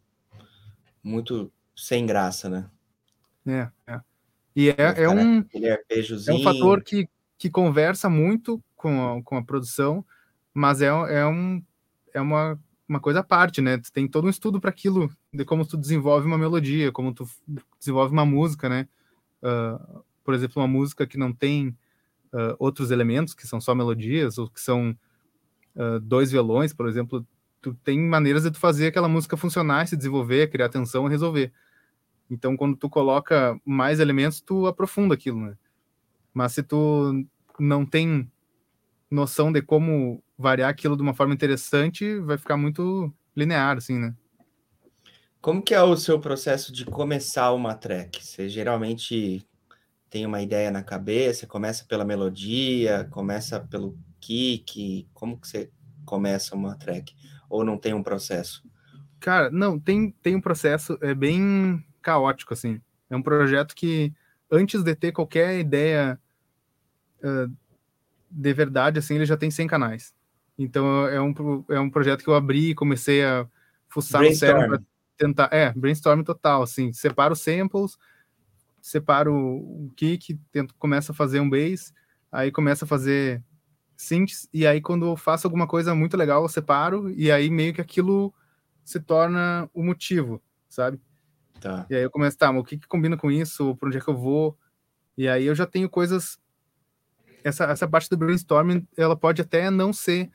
[1.05, 2.69] muito sem graça, né?
[3.47, 4.01] É, é.
[4.55, 9.45] E é, é um, é um fator que, que conversa muito com a, com a
[9.45, 10.05] produção,
[10.53, 11.63] mas é, é, um,
[12.15, 13.77] é uma, uma coisa à parte, né?
[13.77, 17.29] Tu tem todo um estudo para aquilo, de como tu desenvolve uma melodia, como tu
[17.79, 18.89] desenvolve uma música, né?
[19.43, 21.69] uh, por exemplo, uma música que não tem
[22.33, 24.97] uh, outros elementos, que são só melodias, ou que são
[25.77, 27.27] uh, dois violões, por exemplo,
[27.61, 31.53] tu tem maneiras de tu fazer aquela música funcionar, se desenvolver, criar tensão e resolver.
[32.31, 35.57] Então, quando tu coloca mais elementos, tu aprofunda aquilo, né?
[36.35, 37.25] Mas se tu
[37.59, 38.31] não tem
[39.11, 44.15] noção de como variar aquilo de uma forma interessante, vai ficar muito linear, assim, né?
[45.41, 48.25] Como que é o seu processo de começar uma track?
[48.25, 49.47] Você geralmente
[50.11, 55.71] tem uma ideia na cabeça, começa pela melodia, começa pelo kick, como que você
[56.05, 57.15] começa uma track?
[57.49, 58.63] Ou não tem um processo?
[59.21, 62.81] Cara, não, tem, tem um processo, é bem caótico, assim.
[63.11, 64.13] É um projeto que,
[64.51, 66.19] antes de ter qualquer ideia
[67.23, 67.53] uh,
[68.31, 70.15] de verdade, assim, ele já tem 100 canais.
[70.57, 71.35] Então, é um,
[71.69, 73.47] é um projeto que eu abri e comecei a
[73.89, 74.85] fuçar no cérebro
[75.17, 77.97] tentar, é, brainstorm total, assim, separa os samples,
[78.81, 81.93] separa o, kick, tento, começa a fazer um bass,
[82.31, 83.43] aí começa a fazer
[83.97, 87.73] synths, e aí quando eu faço alguma coisa muito legal, eu separo, e aí meio
[87.73, 88.33] que aquilo
[88.85, 91.01] se torna o motivo, sabe?
[91.61, 91.87] Tá.
[91.89, 93.75] E aí eu começo, tá, mas o que, que combina com isso?
[93.77, 94.57] Para onde é que eu vou?
[95.17, 96.39] E aí eu já tenho coisas.
[97.43, 100.31] Essa, essa parte do brainstorming, ela pode até não ser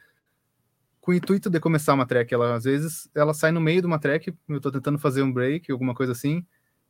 [1.01, 2.33] com o intuito de começar uma track.
[2.33, 5.31] Ela, às vezes, ela sai no meio de uma track, eu estou tentando fazer um
[5.31, 6.45] break, alguma coisa assim,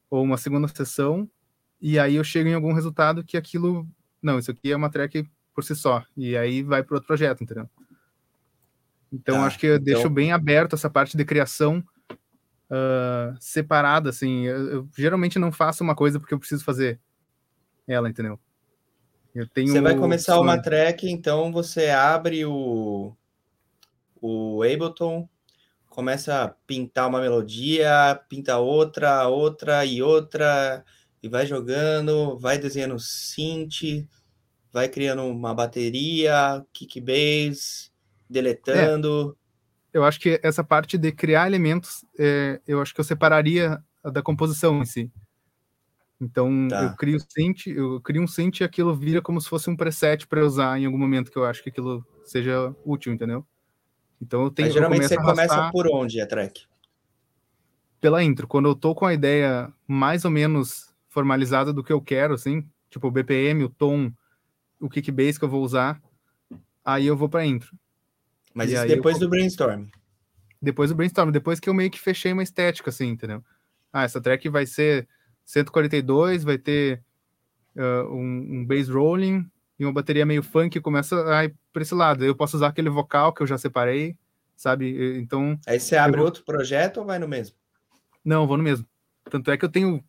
[0.09, 1.29] ou uma segunda sessão,
[1.81, 3.87] e aí eu chego em algum resultado que aquilo.
[4.21, 6.03] Não, isso aqui é uma track por si só.
[6.15, 7.67] E aí vai para outro projeto, entendeu?
[9.11, 9.85] Então, tá, acho que eu então...
[9.85, 11.83] deixo bem aberto essa parte de criação
[12.71, 14.45] uh, separada, assim.
[14.45, 16.99] Eu, eu, geralmente não faço uma coisa porque eu preciso fazer
[17.87, 18.39] ela, entendeu?
[19.35, 23.15] Eu tenho você vai começar uma track, então você abre o,
[24.21, 25.27] o Ableton,
[25.89, 30.83] começa a pintar uma melodia, pinta outra, outra e outra,
[31.23, 34.05] e vai jogando, vai desenhando synth,
[34.71, 37.89] vai criando uma bateria, kick bass,
[38.29, 39.37] deletando.
[39.37, 39.40] É,
[39.93, 44.21] eu acho que essa parte de criar elementos, é, eu acho que eu separaria da
[44.21, 45.11] composição em si.
[46.19, 46.83] Então tá.
[46.83, 50.27] eu crio synth, eu crio um synth e aquilo vira como se fosse um preset
[50.27, 53.45] para usar em algum momento que eu acho que aquilo seja útil, entendeu?
[54.21, 56.65] Então eu tenho Mas, geralmente eu você começa por onde a track?
[57.99, 62.01] Pela intro, quando eu tô com a ideia mais ou menos formalizada do que eu
[62.01, 64.11] quero, assim, tipo o BPM, o tom,
[64.79, 66.01] o kickbase que eu vou usar,
[66.85, 67.75] aí eu vou para intro.
[68.53, 69.21] Mas isso depois eu...
[69.21, 69.85] do brainstorm.
[70.61, 73.43] Depois do brainstorm, depois que eu meio que fechei uma estética, assim, entendeu?
[73.91, 75.07] Ah, essa track vai ser
[75.45, 77.01] 142, vai ter
[77.75, 81.95] uh, um, um bass rolling e uma bateria meio funk começa a ir para esse
[81.95, 82.23] lado.
[82.23, 84.15] Eu posso usar aquele vocal que eu já separei,
[84.55, 85.17] sabe?
[85.17, 85.59] Então.
[85.65, 86.25] Aí você abre vou...
[86.25, 87.55] outro projeto ou vai no mesmo?
[88.23, 88.85] Não, vou no mesmo.
[89.29, 90.03] Tanto é que eu tenho,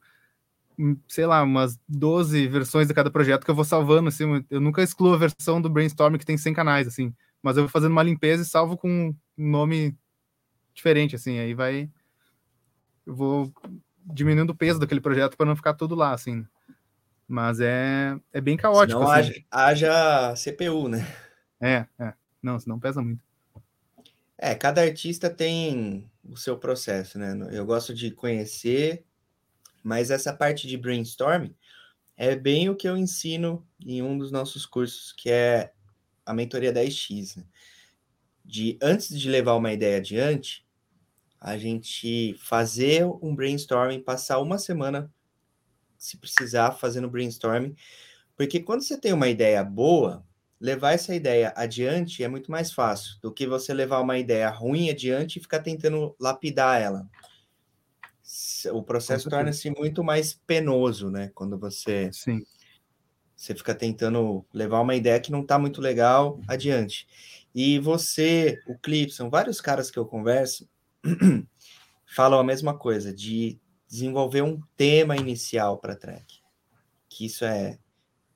[0.78, 4.44] hum, sei lá, umas 12 versões de cada projeto que eu vou salvando, assim.
[4.50, 7.70] Eu nunca excluo a versão do Brainstorm que tem 100 canais, assim mas eu vou
[7.70, 9.96] fazendo uma limpeza e salvo com um nome
[10.72, 11.90] diferente, assim, aí vai.
[13.04, 13.52] Eu vou
[14.04, 16.46] diminuindo o peso daquele projeto para não ficar tudo lá, assim.
[17.26, 19.00] Mas é, é bem caótico.
[19.00, 19.44] Não assim.
[19.50, 21.06] haja, haja CPU, né?
[21.60, 22.14] É, é.
[22.42, 23.24] Não, senão pesa muito.
[24.36, 27.32] É, cada artista tem o seu processo, né?
[27.52, 29.04] Eu gosto de conhecer,
[29.82, 31.54] mas essa parte de brainstorming
[32.16, 35.72] é bem o que eu ensino em um dos nossos cursos, que é
[36.24, 37.44] a mentoria 10x, né?
[38.44, 40.66] de antes de levar uma ideia adiante,
[41.40, 45.12] a gente fazer um brainstorming, passar uma semana,
[45.96, 47.74] se precisar, fazendo brainstorming,
[48.36, 50.24] porque quando você tem uma ideia boa,
[50.60, 54.90] levar essa ideia adiante é muito mais fácil do que você levar uma ideia ruim
[54.90, 57.08] adiante e ficar tentando lapidar ela.
[58.72, 61.30] O processo torna-se muito mais penoso, né?
[61.34, 62.42] Quando você Sim
[63.42, 67.08] você fica tentando levar uma ideia que não está muito legal adiante.
[67.52, 70.68] E você, o Clipson, vários caras que eu converso
[72.06, 76.40] falam a mesma coisa, de desenvolver um tema inicial para a track.
[77.08, 77.80] Que isso é,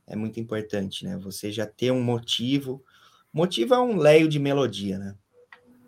[0.09, 1.17] é muito importante, né?
[1.19, 2.83] Você já ter um motivo.
[3.33, 5.15] Motivo é um leio de melodia, né?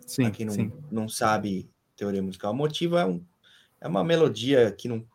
[0.07, 0.23] Sim.
[0.23, 0.71] Para quem não, sim.
[0.89, 3.21] não sabe teoria musical, motivo é, um,
[3.81, 5.05] é uma melodia que não,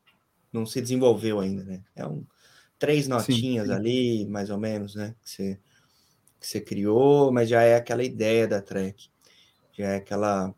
[0.53, 1.83] não se desenvolveu ainda, né?
[1.97, 2.23] É um,
[2.79, 3.79] três notinhas sim, sim.
[3.79, 5.15] ali, mais ou menos, né?
[5.23, 5.61] Que você,
[6.41, 9.11] que você criou, mas já é aquela ideia da track.
[9.73, 10.55] Já é aquela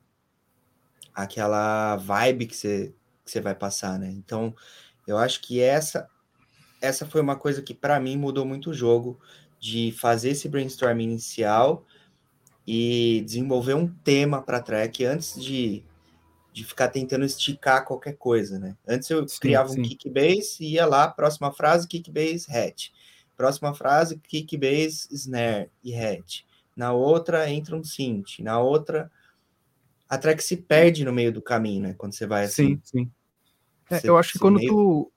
[1.14, 4.10] aquela vibe que você, que você vai passar, né?
[4.10, 4.54] Então,
[5.06, 6.08] eu acho que essa
[6.80, 9.18] essa foi uma coisa que para mim mudou muito o jogo
[9.58, 11.84] de fazer esse brainstorm inicial
[12.66, 15.82] e desenvolver um tema para track antes de
[16.56, 18.74] de ficar tentando esticar qualquer coisa, né?
[18.88, 19.78] Antes eu sim, criava sim.
[19.78, 22.94] um kick bass e ia lá, próxima frase, kick bass, hat.
[23.36, 26.46] Próxima frase, kick bass, snare e hat.
[26.74, 29.12] Na outra entra um synth, na outra
[30.08, 31.94] a track se perde no meio do caminho, né?
[31.98, 32.68] Quando você vai assim.
[32.76, 33.10] Sim, sim.
[33.90, 34.70] É, eu acho que quando meio...
[34.72, 35.12] tu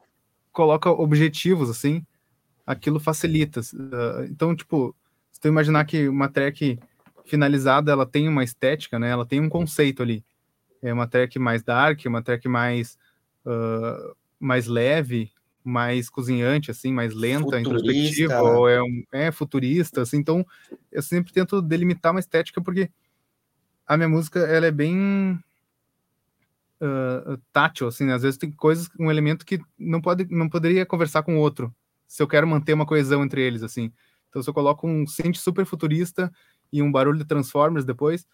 [0.52, 2.06] coloca objetivos assim,
[2.68, 3.62] aquilo facilita.
[3.94, 4.94] Ah, então, tipo,
[5.32, 6.78] se tu imaginar que uma track
[7.24, 9.10] finalizada, ela tem uma estética, né?
[9.10, 10.22] Ela tem um conceito ali
[10.82, 12.98] é uma track mais dark, uma track mais,
[13.46, 15.32] uh, mais leve,
[15.64, 20.46] mais cozinhante, assim, mais lenta, introspectiva, ou é, um, é futurista, assim, então
[20.92, 22.90] eu sempre tento delimitar uma estética porque
[23.86, 25.40] a minha música, ela é bem
[26.82, 28.14] uh, tátil, assim, né?
[28.14, 31.74] às vezes tem coisas, um elemento que não pode, não poderia conversar com o outro,
[32.08, 33.92] se eu quero manter uma coesão entre eles, assim,
[34.30, 36.32] então se eu coloco um synth super futurista
[36.72, 38.26] e um barulho de Transformers depois,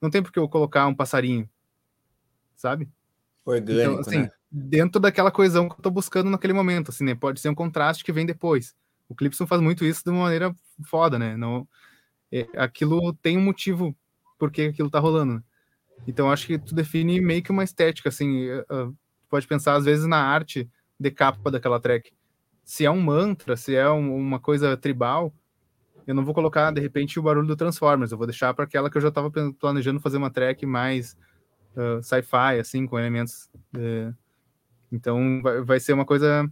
[0.00, 1.48] não tem por que eu colocar um passarinho,
[2.62, 2.88] sabe?
[3.44, 4.30] Orgânico, então, assim, né?
[4.50, 7.14] Dentro daquela coesão que eu tô buscando naquele momento, assim, né?
[7.14, 8.74] Pode ser um contraste que vem depois.
[9.08, 11.36] O Clipson faz muito isso de uma maneira foda, né?
[11.36, 11.66] Não,
[12.30, 13.94] é, aquilo tem um motivo
[14.38, 15.34] por que aquilo tá rolando.
[15.34, 15.42] Né?
[16.06, 18.48] Então, acho que tu define meio que uma estética, assim.
[18.50, 18.96] Uh,
[19.28, 22.12] pode pensar, às vezes, na arte de capa daquela track.
[22.64, 25.34] se é um mantra, se é um, uma coisa tribal,
[26.06, 28.88] eu não vou colocar, de repente, o barulho do Transformers, eu vou deixar para aquela
[28.88, 31.16] que eu já estava planejando fazer uma track mais
[31.76, 33.48] uh, sci-fi, assim, com elementos.
[33.76, 34.14] Uh,
[34.90, 36.50] então, vai, vai, ser uma coisa.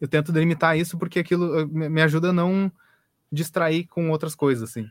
[0.00, 2.72] Eu tento delimitar isso porque aquilo me ajuda a não
[3.30, 4.88] distrair com outras coisas, assim.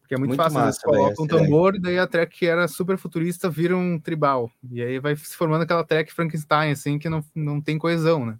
[0.00, 2.46] Porque é muito, muito fácil, massa, você coloca um tambor, e daí a track que
[2.46, 4.50] era super futurista vira um tribal.
[4.70, 8.38] E aí vai se formando aquela track Frankenstein, assim, que não, não tem coesão, né?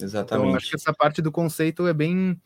[0.00, 0.46] Exatamente.
[0.46, 2.40] Então, acho que essa parte do conceito é bem.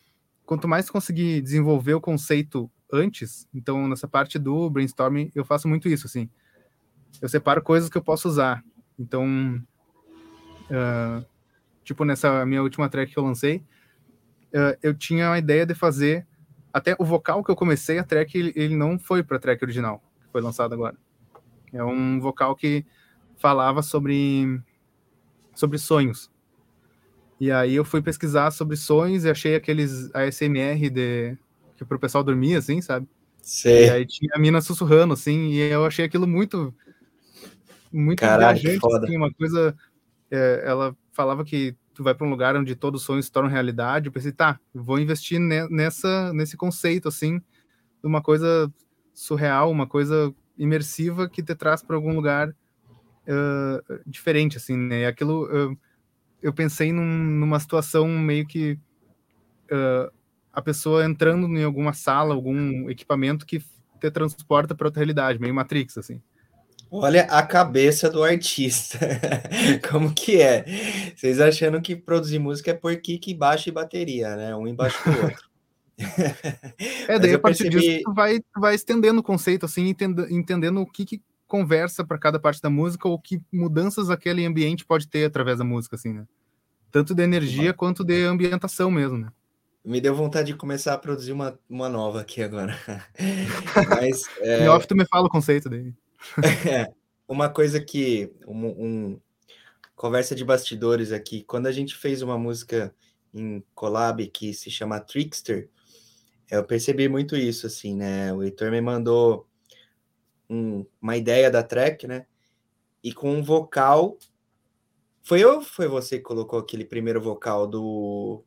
[0.47, 5.89] Quanto mais conseguir desenvolver o conceito antes, então nessa parte do brainstorming eu faço muito
[5.89, 6.29] isso, assim.
[7.21, 8.63] Eu separo coisas que eu posso usar.
[8.99, 9.63] Então,
[10.71, 11.25] uh,
[11.85, 13.57] tipo nessa minha última track que eu lancei,
[14.55, 16.27] uh, eu tinha a ideia de fazer
[16.73, 19.65] até o vocal que eu comecei, a track, ele, ele não foi para a track
[19.65, 20.97] original, que foi lançado agora.
[21.73, 22.85] É um vocal que
[23.39, 24.61] falava sobre,
[25.55, 26.31] sobre sonhos.
[27.41, 31.37] E aí eu fui pesquisar sobre sonhos e achei aqueles ASMR de,
[31.77, 33.09] que pro pessoal dormir, assim, sabe?
[33.43, 33.87] Sei.
[33.87, 36.75] E aí tinha a mina sussurrando, assim, e eu achei aquilo muito.
[37.93, 39.75] Muito Caraca, viajante, assim, uma coisa.
[40.31, 43.51] É, ela falava que tu vai para um lugar onde todos os sonhos se tornam
[43.51, 44.07] realidade.
[44.07, 48.73] Eu pensei, tá, vou investir nessa, nesse conceito, assim, de uma coisa
[49.13, 55.03] surreal, uma coisa imersiva que te traz para algum lugar uh, diferente, assim, né?
[55.03, 55.77] E aquilo, uh,
[56.43, 58.79] eu pensei num, numa situação meio que
[59.71, 60.11] uh,
[60.53, 63.61] a pessoa entrando em alguma sala, algum equipamento que
[64.01, 66.23] te transporta para outra realidade, meio Matrix, assim.
[66.91, 68.99] Olha a cabeça do artista.
[69.89, 70.65] Como que é?
[71.15, 74.57] Vocês achando que produzir música é por kick, baixo e bateria, né?
[74.57, 75.51] Um embaixo do outro.
[77.09, 77.81] é, daí a partir percebi...
[77.81, 82.05] disso tu vai, tu vai estendendo o conceito, assim, entendendo, entendendo o que, que conversa
[82.05, 85.97] para cada parte da música ou que mudanças aquele ambiente pode ter através da música,
[85.97, 86.27] assim, né?
[86.91, 89.29] Tanto de energia quanto de ambientação mesmo, né?
[89.85, 92.77] Me deu vontade de começar a produzir uma, uma nova aqui agora.
[93.89, 94.25] Mas.
[94.41, 94.65] É...
[94.65, 95.95] Em off, tu me fala o conceito dele.
[96.71, 96.93] É,
[97.29, 98.33] uma coisa que.
[98.47, 99.21] Um, um,
[99.95, 101.43] conversa de bastidores aqui.
[101.43, 102.95] Quando a gente fez uma música
[103.35, 105.69] em collab que se chama Trickster,
[106.51, 108.33] eu percebi muito isso, assim, né?
[108.33, 109.47] O Heitor me mandou
[110.49, 112.27] um, uma ideia da track, né?
[113.05, 114.19] E com um vocal.
[115.23, 118.43] Foi eu ou foi você que colocou aquele primeiro vocal do.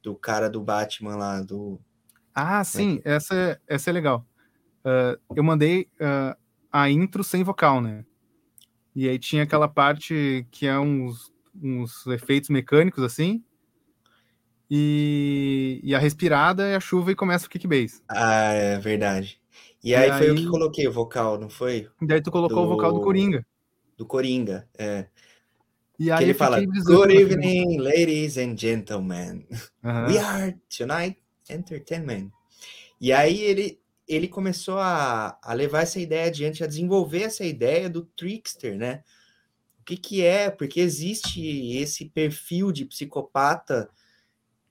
[0.00, 1.80] Do cara do Batman lá, do.
[2.32, 3.14] Ah, é sim, é?
[3.14, 4.24] essa, essa é legal.
[4.84, 6.38] Uh, eu mandei uh,
[6.72, 8.04] a intro sem vocal, né?
[8.94, 13.44] E aí tinha aquela parte que é uns, uns efeitos mecânicos assim.
[14.70, 18.02] E, e a respirada é a chuva e começa o kick bass.
[18.08, 19.40] Ah, é verdade.
[19.82, 21.88] E, e aí, aí, foi eu que coloquei o vocal, não foi?
[22.02, 22.64] E daí tu colocou do...
[22.64, 23.46] o vocal do Coringa.
[23.96, 25.06] Do Coringa, é.
[25.98, 29.46] E aí que ele fala, Good evening, ladies and gentlemen.
[29.82, 32.30] We are tonight entertainment.
[33.00, 37.90] E aí ele ele começou a, a levar essa ideia adiante, a desenvolver essa ideia
[37.90, 39.04] do trickster, né?
[39.80, 40.50] O que, que é?
[40.50, 41.40] Porque existe
[41.76, 43.90] esse perfil de psicopata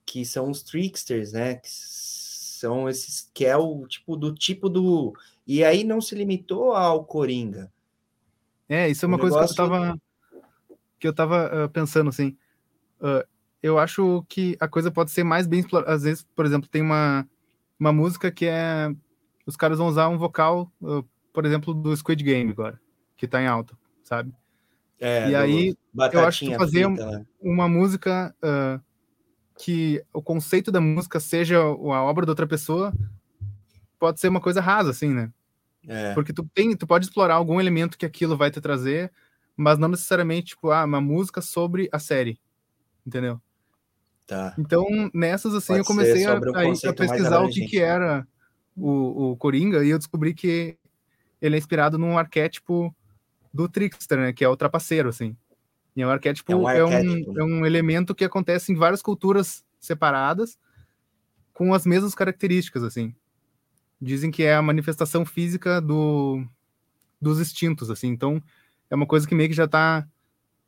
[0.04, 1.56] que são os tricksters, né?
[1.56, 5.14] Que são esses que é o tipo do tipo do
[5.46, 7.72] e aí não se limitou ao Coringa.
[8.68, 9.54] É, isso é uma o coisa negócio...
[9.54, 10.00] que eu tava
[10.98, 12.36] que eu tava uh, pensando assim.
[13.00, 13.26] Uh,
[13.62, 15.92] eu acho que a coisa pode ser mais bem explorada.
[15.92, 17.28] Às vezes, por exemplo, tem uma,
[17.78, 18.92] uma música que é
[19.48, 22.78] os caras vão usar um vocal, uh, por exemplo, do Squid Game agora,
[23.16, 24.30] que tá em alta, sabe?
[25.00, 25.74] É, e aí
[26.12, 27.26] eu acho que fazer frita, né?
[27.40, 28.78] uma música uh,
[29.56, 32.92] que o conceito da música seja a obra de outra pessoa
[33.98, 35.32] pode ser uma coisa rasa, assim, né?
[35.88, 36.12] É.
[36.12, 39.10] Porque tu tem, tu pode explorar algum elemento que aquilo vai te trazer,
[39.56, 42.38] mas não necessariamente tipo ah, uma música sobre a série,
[43.06, 43.40] entendeu?
[44.26, 44.54] Tá.
[44.58, 44.84] Então
[45.14, 48.28] nessas assim pode eu comecei a, a, a pesquisar o que que era
[48.78, 50.76] o, o Coringa e eu descobri que
[51.40, 52.94] ele é inspirado num arquétipo
[53.52, 54.32] do Trickster, né?
[54.32, 55.36] Que é o trapaceiro, assim.
[55.96, 58.76] E é um arquétipo, é um, arquétipo, é um, é um elemento que acontece em
[58.76, 60.58] várias culturas separadas
[61.52, 63.14] com as mesmas características, assim.
[64.00, 66.44] Dizem que é a manifestação física do,
[67.20, 68.08] dos instintos, assim.
[68.08, 68.40] Então,
[68.88, 70.06] é uma coisa que meio que já está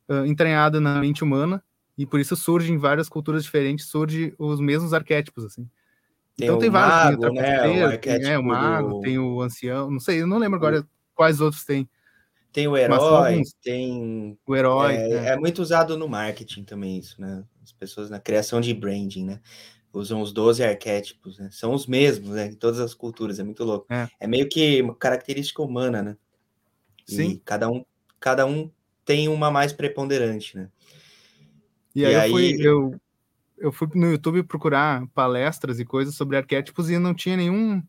[0.09, 1.63] uh, entranhada na mente humana
[1.97, 5.69] e por isso surge em várias culturas diferentes, surge os mesmos arquétipos, assim.
[6.37, 7.95] Tem então tem vários, mago, tem o né?
[7.95, 9.01] O tem, é, o mago, do...
[9.01, 11.89] tem o ancião, não sei, eu não lembro agora quais outros tem.
[12.51, 14.95] Tem o herói, tem o herói.
[14.95, 15.25] É, é.
[15.27, 17.45] é, muito usado no marketing também isso, né?
[17.63, 19.39] As pessoas na criação de branding, né?
[19.93, 21.49] Usam os 12 arquétipos, né?
[21.51, 22.47] São os mesmos, né?
[22.47, 23.85] Em todas as culturas, é muito louco.
[23.89, 26.17] É, é meio que uma característica humana, né?
[27.07, 27.41] E Sim.
[27.45, 27.85] cada um,
[28.19, 28.69] cada um
[29.05, 30.69] tem uma mais preponderante, né?
[31.95, 33.01] E, e aí, aí, eu fui, eu,
[33.61, 37.81] eu fui no YouTube procurar palestras e coisas sobre arquétipos e não tinha nenhum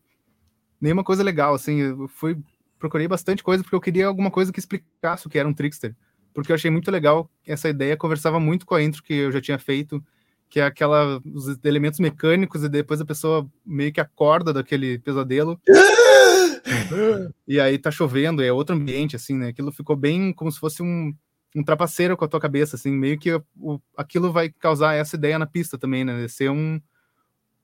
[0.79, 2.37] nenhuma coisa legal, assim, eu fui
[2.77, 5.95] procurei bastante coisa porque eu queria alguma coisa que explicasse o que era um trickster,
[6.33, 9.39] porque eu achei muito legal essa ideia, conversava muito com a intro que eu já
[9.39, 10.03] tinha feito,
[10.49, 15.59] que é aquela os elementos mecânicos e depois a pessoa meio que acorda daquele pesadelo.
[17.47, 19.47] e aí tá chovendo, é outro ambiente assim, né?
[19.47, 21.13] Aquilo ficou bem como se fosse um
[21.55, 25.37] um trapaceiro com a tua cabeça, assim, meio que o, aquilo vai causar essa ideia
[25.37, 26.27] na pista também, né?
[26.27, 26.81] Ser um,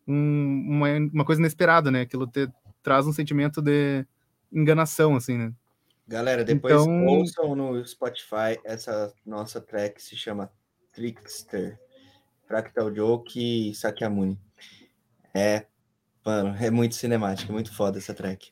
[0.07, 2.01] um uma, uma coisa inesperada, né?
[2.01, 2.47] Aquilo te,
[2.83, 4.05] traz um sentimento de
[4.51, 5.53] enganação, assim, né?
[6.07, 7.05] Galera, depois então...
[7.05, 10.51] ouçam no Spotify essa nossa track se chama
[10.91, 11.79] Trickster,
[12.47, 14.39] Fractal Joke e Sakyamuni.
[15.33, 15.67] É,
[16.25, 18.51] mano, é muito cinemática, é muito foda essa track.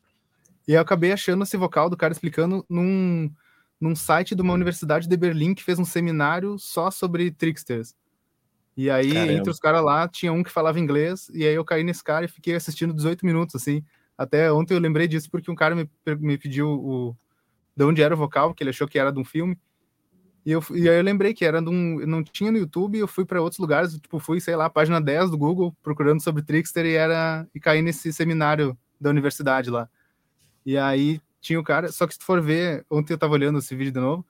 [0.68, 3.32] E eu acabei achando esse vocal do cara explicando num
[3.80, 7.96] num site de uma universidade de Berlim que fez um seminário só sobre tricksters.
[8.76, 9.34] E aí, Caramba.
[9.34, 12.26] entre os caras lá, tinha um que falava inglês, e aí eu caí nesse cara
[12.26, 13.84] e fiquei assistindo 18 minutos, assim.
[14.16, 17.16] Até ontem eu lembrei disso porque um cara me, me pediu o,
[17.76, 19.58] de onde era o vocal, que ele achou que era de um filme.
[20.46, 22.06] E, eu, e aí eu lembrei que era de um.
[22.06, 25.32] Não tinha no YouTube, eu fui para outros lugares, tipo, fui, sei lá, página 10
[25.32, 27.48] do Google, procurando sobre Trickster e era.
[27.54, 29.90] E caí nesse seminário da universidade lá.
[30.66, 33.60] E aí tinha o cara, só que se tu for ver, ontem eu tava olhando
[33.60, 34.26] esse vídeo de novo,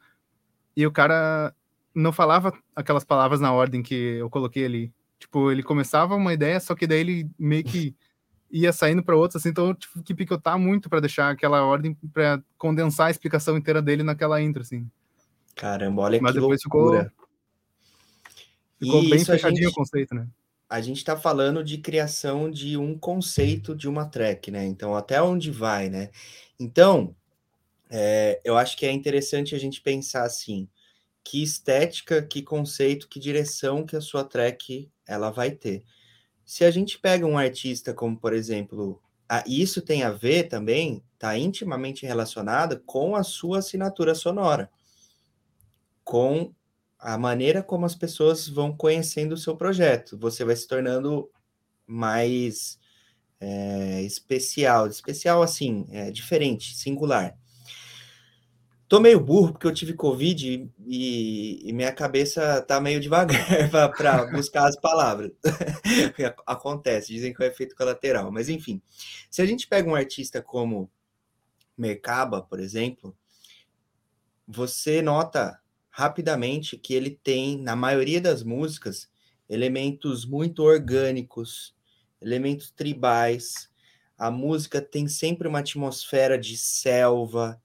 [0.76, 1.54] e o cara
[1.94, 4.94] não falava aquelas palavras na ordem que eu coloquei ali.
[5.18, 7.96] Tipo, ele começava uma ideia, só que daí ele meio que
[8.52, 11.98] ia saindo para outros, assim, então eu tive que picotar muito para deixar aquela ordem,
[12.14, 14.88] para condensar a explicação inteira dele naquela intro, assim.
[15.56, 17.12] Caramba, olha Mas que depois loucura.
[18.80, 20.28] Ficou, ficou bem fechadinho gente, o conceito, né?
[20.70, 24.66] A gente está falando de criação de um conceito de uma track, né?
[24.66, 26.10] Então, até onde vai, né?
[26.60, 27.16] Então,
[27.90, 30.68] é, eu acho que é interessante a gente pensar assim,
[31.24, 35.84] que estética, que conceito, que direção que a sua track ela vai ter.
[36.46, 41.04] Se a gente pega um artista como, por exemplo, a, isso tem a ver também,
[41.14, 44.70] está intimamente relacionado com a sua assinatura sonora,
[46.04, 46.54] com
[47.00, 50.18] a maneira como as pessoas vão conhecendo o seu projeto.
[50.18, 51.30] Você vai se tornando
[51.86, 52.80] mais
[53.40, 57.38] é, especial, especial assim, é, diferente, singular.
[58.88, 64.26] Tô meio burro porque eu tive Covid e, e minha cabeça tá meio devagar para
[64.32, 65.32] buscar as palavras.
[66.48, 68.82] Acontece, dizem que é efeito colateral, mas enfim.
[69.30, 70.90] Se a gente pega um artista como
[71.78, 73.16] Mercaba, por exemplo,
[74.48, 75.60] você nota
[75.98, 79.10] rapidamente que ele tem, na maioria das músicas,
[79.50, 81.76] elementos muito orgânicos,
[82.22, 83.68] elementos tribais.
[84.16, 87.60] A música tem sempre uma atmosfera de selva,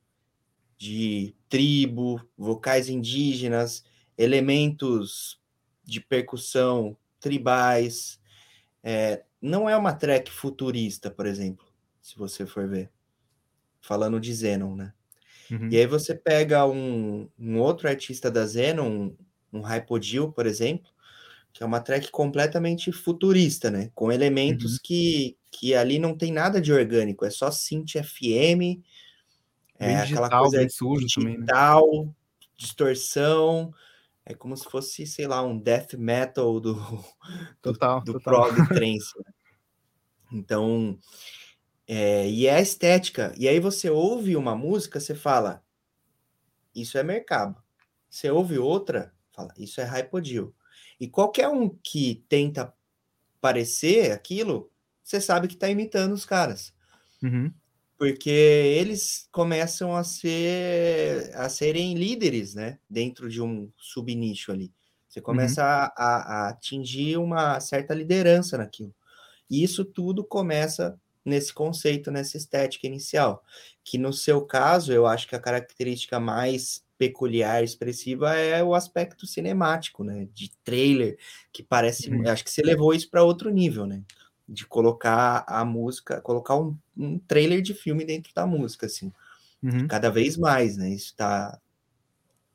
[0.78, 3.84] de tribo, vocais indígenas,
[4.16, 5.38] elementos
[5.84, 8.18] de percussão tribais.
[8.82, 11.66] É, não é uma track futurista, por exemplo,
[12.00, 12.90] se você for ver.
[13.82, 14.94] Falando de Zenon, né?
[15.52, 15.68] Uhum.
[15.70, 19.16] E aí você pega um, um outro artista da Zenon, um,
[19.52, 20.90] um Hypodil, por exemplo,
[21.52, 23.90] que é uma track completamente futurista, né?
[23.94, 24.78] Com elementos uhum.
[24.82, 28.80] que, que ali não tem nada de orgânico, é só synth FM,
[29.78, 32.12] é digital, aquela coisa sujo digital, também, né?
[32.56, 33.74] distorção,
[34.24, 36.74] é como se fosse, sei lá, um death metal do,
[37.60, 38.54] total, do, do total.
[38.54, 39.12] prog trance.
[39.18, 39.32] Né?
[40.32, 40.98] Então,
[41.86, 43.34] é, e é a estética.
[43.36, 45.62] E aí você ouve uma música, você fala,
[46.74, 47.62] isso é mercado.
[48.08, 50.54] Você ouve outra, fala, isso é Hypodil.
[51.00, 52.72] E qualquer um que tenta
[53.40, 54.70] parecer aquilo,
[55.02, 56.72] você sabe que está imitando os caras.
[57.22, 57.52] Uhum.
[57.98, 62.78] Porque eles começam a ser a serem líderes, né?
[62.88, 64.72] Dentro de um subnicho ali.
[65.08, 65.24] Você uhum.
[65.24, 65.90] começa uhum.
[65.96, 66.16] a,
[66.46, 68.94] a, atingir uma certa liderança naquilo.
[69.48, 73.42] E isso tudo começa nesse conceito, nessa estética inicial.
[73.84, 79.26] Que no seu caso, eu acho que a característica mais peculiar, expressiva é o aspecto
[79.26, 80.28] cinemático, né?
[80.32, 81.18] De trailer,
[81.52, 82.08] que parece.
[82.08, 82.28] Uhum.
[82.28, 84.02] Acho que você levou isso para outro nível, né?
[84.48, 89.12] De colocar a música, colocar um, um, trailer de filme dentro da música, assim.
[89.60, 89.88] Uhum.
[89.88, 90.90] Cada vez mais, né?
[90.90, 91.58] Isso tá,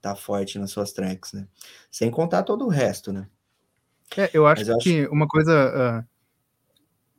[0.02, 1.46] tá forte nas suas tracks, né?
[1.92, 3.28] Sem contar todo o resto, né?
[4.16, 5.12] É, eu acho eu que acho...
[5.12, 6.06] uma coisa.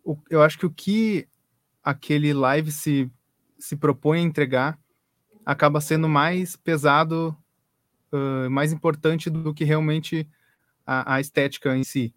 [0.06, 1.28] Uh, eu acho que o que
[1.88, 3.10] aquele live se,
[3.58, 4.78] se propõe a entregar
[5.42, 7.34] acaba sendo mais pesado,
[8.12, 10.28] uh, mais importante do que realmente
[10.86, 12.14] a, a, estética em si.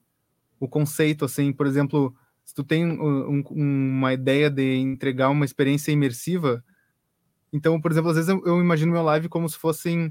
[0.59, 2.13] O conceito, assim, por exemplo,
[2.43, 6.61] se tu tem um, uma ideia de entregar uma experiência imersiva,
[7.53, 10.07] então, por exemplo, às vezes eu, eu imagino meu live como se fossem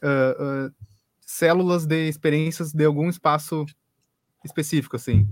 [0.00, 0.74] uh, uh,
[1.20, 3.66] células de experiências de algum espaço
[4.44, 5.28] específico, assim.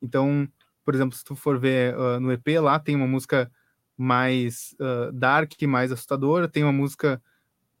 [0.00, 0.48] Então,
[0.90, 3.48] por exemplo, se tu for ver uh, no EP lá, tem uma música
[3.96, 7.22] mais uh, dark, mais assustadora, tem uma música,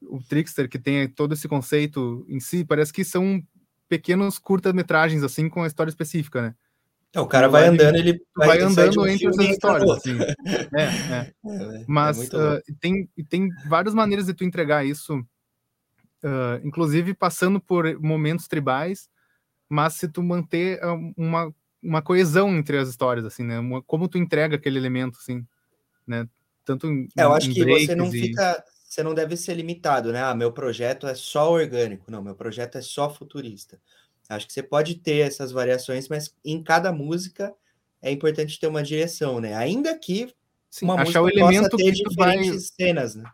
[0.00, 3.42] o Trickster, que tem todo esse conceito em si, parece que são
[3.88, 6.54] pequenos curta-metragens, assim, com a história específica, né?
[7.12, 9.90] É, o cara vai andando, ele vai, vai andando um entre essas histórias.
[9.90, 10.16] Assim.
[10.72, 11.34] É, é.
[11.80, 17.60] é, Mas é uh, tem, tem várias maneiras de tu entregar isso, uh, inclusive passando
[17.60, 19.08] por momentos tribais,
[19.68, 20.78] mas se tu manter
[21.16, 21.52] uma,
[21.82, 23.58] uma coesão entre as histórias, assim, né?
[23.58, 25.44] Uma, como tu entrega aquele elemento, assim,
[26.06, 26.28] né?
[26.64, 28.20] Tanto em, é, eu acho que você não e...
[28.20, 30.22] fica, você não deve ser limitado, né?
[30.22, 33.80] Ah, meu projeto é só orgânico, não, meu projeto é só futurista.
[34.28, 37.52] Acho que você pode ter essas variações, mas em cada música
[38.00, 39.56] é importante ter uma direção, né?
[39.56, 40.32] Ainda que
[40.70, 42.86] Sim, uma achar o elemento que diferentes vai...
[42.86, 43.24] cenas, né?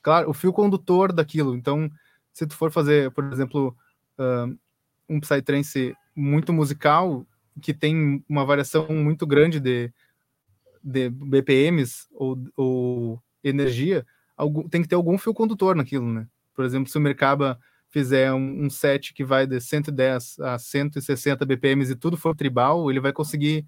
[0.00, 1.56] Claro, o fio condutor daquilo.
[1.56, 1.90] Então,
[2.32, 3.76] se tu for fazer, por exemplo,
[4.16, 4.56] uh,
[5.08, 7.26] um psytrance muito musical,
[7.58, 9.92] que tem uma variação muito grande de,
[10.82, 14.06] de BPMs ou, ou energia,
[14.36, 16.26] algum, tem que ter algum fio condutor naquilo, né?
[16.54, 17.58] Por exemplo, se o Merkaba
[17.90, 22.90] fizer um, um, set que vai de 110 a 160 BPMs e tudo for tribal,
[22.90, 23.66] ele vai conseguir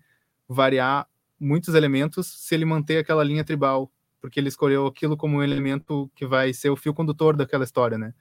[0.49, 1.07] variar
[1.39, 6.11] muitos elementos se ele manter aquela linha tribal, porque ele escolheu aquilo como um elemento
[6.15, 8.13] que vai ser o fio condutor daquela história, né?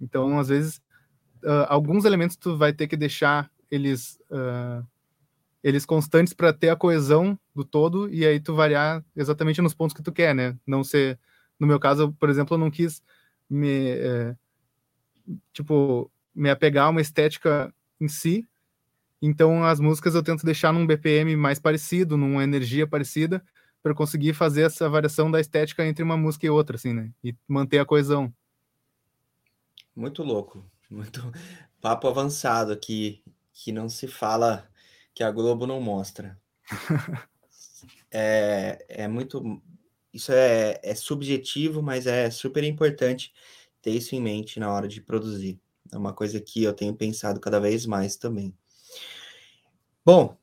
[0.00, 0.76] Então, às vezes,
[1.42, 4.86] uh, alguns elementos tu vai ter que deixar eles uh,
[5.62, 9.94] eles constantes para ter a coesão do todo e aí tu variar exatamente nos pontos
[9.94, 10.56] que tu quer, né?
[10.66, 11.18] Não ser,
[11.58, 13.02] no meu caso, por exemplo, eu não quis
[13.50, 14.36] me uh,
[15.52, 18.46] tipo, me apegar a uma estética em si.
[19.20, 23.42] Então, as músicas eu tento deixar num BPM mais parecido, numa energia parecida,
[23.82, 27.10] para conseguir fazer essa variação da estética entre uma música e outra, assim, né?
[27.22, 28.32] E manter a coesão.
[29.94, 30.64] Muito louco.
[30.88, 31.20] Muito
[31.80, 33.22] papo avançado aqui,
[33.58, 34.70] que não se fala,
[35.12, 36.40] que a Globo não mostra.
[38.08, 39.60] é, é muito.
[40.12, 43.32] Isso é, é subjetivo, mas é super importante
[43.82, 45.60] ter isso em mente na hora de produzir.
[45.92, 48.56] É uma coisa que eu tenho pensado cada vez mais também.
[50.04, 50.38] Bom,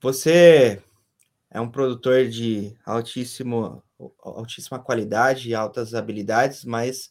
[0.00, 0.80] você
[1.50, 3.82] é um produtor de altíssimo,
[4.22, 7.10] altíssima qualidade e altas habilidades, mas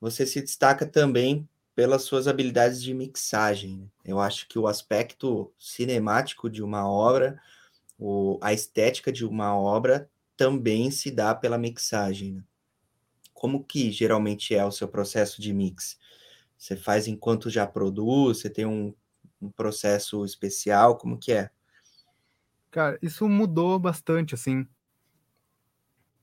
[0.00, 3.76] você se destaca também pelas suas habilidades de mixagem.
[3.76, 3.86] Né?
[4.04, 7.40] Eu acho que o aspecto cinemático de uma obra,
[7.96, 12.32] o, a estética de uma obra também se dá pela mixagem.
[12.32, 12.42] Né?
[13.32, 15.96] como que geralmente é o seu processo de mix?
[16.56, 18.38] Você faz enquanto já produz?
[18.38, 18.92] Você tem um,
[19.40, 20.98] um processo especial?
[20.98, 21.48] Como que é?
[22.72, 24.66] Cara, isso mudou bastante, assim.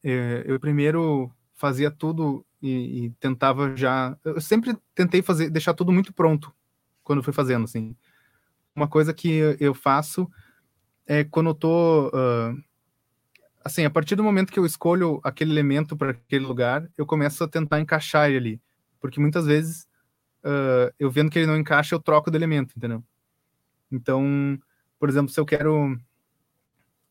[0.03, 4.18] É, eu primeiro fazia tudo e, e, tentava já.
[4.24, 6.53] Eu sempre tentei fazer, deixar tudo muito pronto
[7.03, 7.95] quando fui fazendo, assim.
[8.76, 10.30] Uma coisa que eu faço
[11.05, 12.63] é quando eu tô uh,
[13.66, 17.43] assim, a partir do momento que eu escolho aquele elemento para aquele lugar, eu começo
[17.43, 18.61] a tentar encaixar ele ali.
[18.99, 19.88] Porque muitas vezes,
[20.43, 23.03] uh, eu vendo que ele não encaixa, eu troco do elemento, entendeu?
[23.91, 24.59] Então,
[24.99, 25.97] por exemplo, se eu quero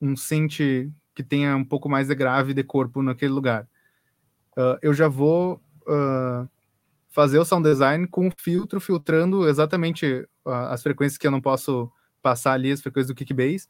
[0.01, 0.59] um synth
[1.13, 3.69] que tenha um pouco mais de grave de corpo naquele lugar,
[4.57, 6.49] uh, eu já vou uh,
[7.09, 11.91] fazer o sound design com o filtro, filtrando exatamente as frequências que eu não posso
[12.21, 13.67] passar ali, as frequências do kickbase,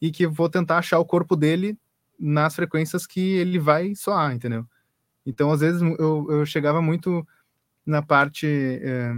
[0.00, 1.78] e que vou tentar achar o corpo dele
[2.18, 4.66] nas frequências que ele vai soar, entendeu?
[5.24, 7.26] Então, às vezes, eu, eu chegava muito
[7.86, 8.46] na parte.
[8.46, 9.14] É,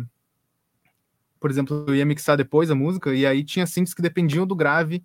[1.41, 4.55] por exemplo, eu ia mixar depois a música, e aí tinha synths que dependiam do
[4.55, 5.05] grave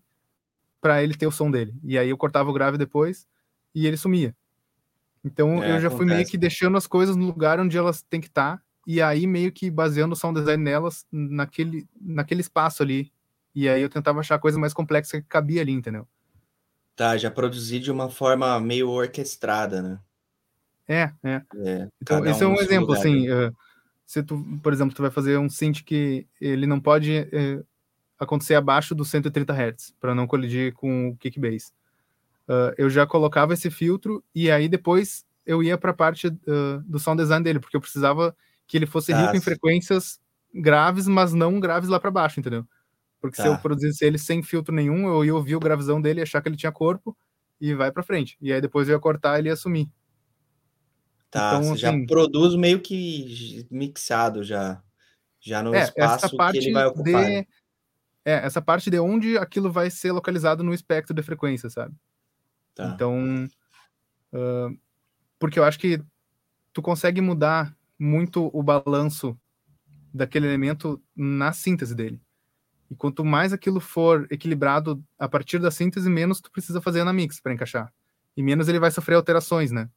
[0.80, 1.74] para ele ter o som dele.
[1.84, 3.28] E aí eu cortava o grave depois
[3.74, 4.36] e ele sumia.
[5.28, 5.95] Então é, eu já acontece.
[5.95, 9.01] fui meio que deixando as coisas no lugar onde elas têm que estar, tá, e
[9.01, 13.11] aí meio que baseando o sound design nelas naquele, naquele espaço ali.
[13.53, 16.07] E aí eu tentava achar a coisa mais complexa que cabia ali, entendeu?
[16.95, 19.99] Tá, já produzi de uma forma meio orquestrada, né?
[20.88, 21.41] É, é.
[21.57, 23.53] é então, esse é um exemplo, lugar, assim, uh,
[24.05, 27.65] se tu, por exemplo, tu vai fazer um synth que ele não pode uh,
[28.17, 31.71] acontecer abaixo dos 130 Hz, para não colidir com o kickbase.
[32.47, 36.29] Uh, eu já colocava esse filtro e aí depois eu ia para a parte
[36.85, 38.35] do sound design dele, porque eu precisava
[38.67, 40.19] que ele fosse rico em frequências
[40.53, 42.65] graves, mas não graves lá para baixo, entendeu?
[43.19, 43.43] Porque tá.
[43.43, 43.59] se eu tá.
[43.59, 46.71] produzisse ele sem filtro nenhum, eu ia ouvir o gravizão dele, achar que ele tinha
[46.71, 47.17] corpo
[47.59, 48.37] e vai para frente.
[48.41, 49.89] E aí depois eu ia cortar ele ia sumir.
[51.29, 54.81] Tá, então, você assim, já produz meio que mixado já,
[55.39, 57.25] já no é, espaço que ele vai ocupar.
[57.25, 57.47] De,
[58.25, 61.95] é, essa parte de onde aquilo vai ser localizado no espectro de frequência, sabe?
[62.78, 62.91] Tá.
[62.93, 63.49] Então,
[64.32, 64.80] uh,
[65.39, 65.99] porque eu acho que
[66.71, 69.36] tu consegue mudar muito o balanço
[70.13, 72.21] daquele elemento na síntese dele.
[72.89, 77.11] E quanto mais aquilo for equilibrado a partir da síntese, menos tu precisa fazer na
[77.11, 77.91] mix para encaixar.
[78.36, 79.89] E menos ele vai sofrer alterações, né?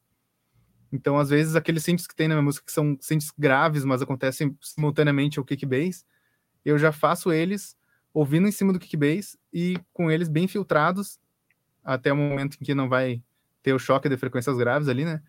[0.91, 4.01] Então, às vezes, aqueles synths que tem na minha música que são synths graves, mas
[4.01, 6.03] acontecem simultaneamente ao kick bass,
[6.65, 7.77] eu já faço eles
[8.11, 11.20] ouvindo em cima do kick bass e com eles bem filtrados
[11.83, 13.21] até o momento em que não vai
[13.61, 15.21] ter o choque de frequências graves ali, né?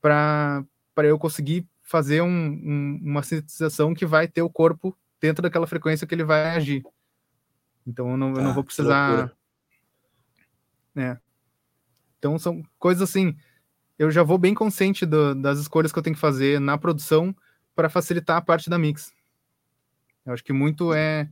[0.00, 0.64] Para
[0.98, 6.06] eu conseguir fazer um, um, uma sintetização que vai ter o corpo dentro daquela frequência
[6.06, 6.82] que ele vai agir.
[7.86, 9.32] Então eu não, eu não ah, vou precisar.
[10.96, 11.18] É.
[12.18, 13.36] Então são coisas assim.
[13.98, 17.34] Eu já vou bem consciente do, das escolhas que eu tenho que fazer na produção
[17.74, 19.12] para facilitar a parte da mix.
[20.24, 21.28] Eu acho que muito é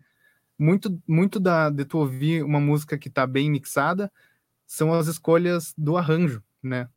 [0.58, 4.12] muito muito da de tu ouvir uma música que está bem mixada
[4.72, 6.88] são as escolhas do arranjo, né?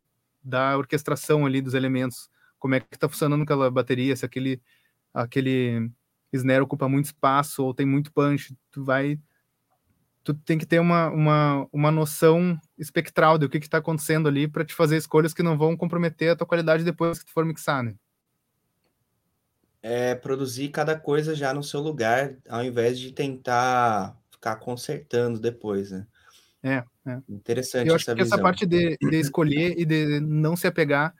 [0.42, 2.30] Da orquestração ali dos elementos.
[2.58, 4.62] Como é que está funcionando aquela bateria, se aquele
[5.12, 5.90] aquele
[6.32, 9.20] snare ocupa muito espaço ou tem muito punch, tu vai
[10.24, 14.64] tu tem que ter uma, uma, uma noção espectral do que está acontecendo ali para
[14.64, 17.82] te fazer escolhas que não vão comprometer a tua qualidade depois que tu for mixar,
[17.82, 17.94] né?
[19.82, 25.90] É produzir cada coisa já no seu lugar, ao invés de tentar ficar consertando depois,
[25.90, 26.06] né?
[26.66, 27.22] É, é.
[27.28, 28.34] Interessante Eu acho que visão.
[28.34, 31.14] essa parte de, de escolher e de não se apegar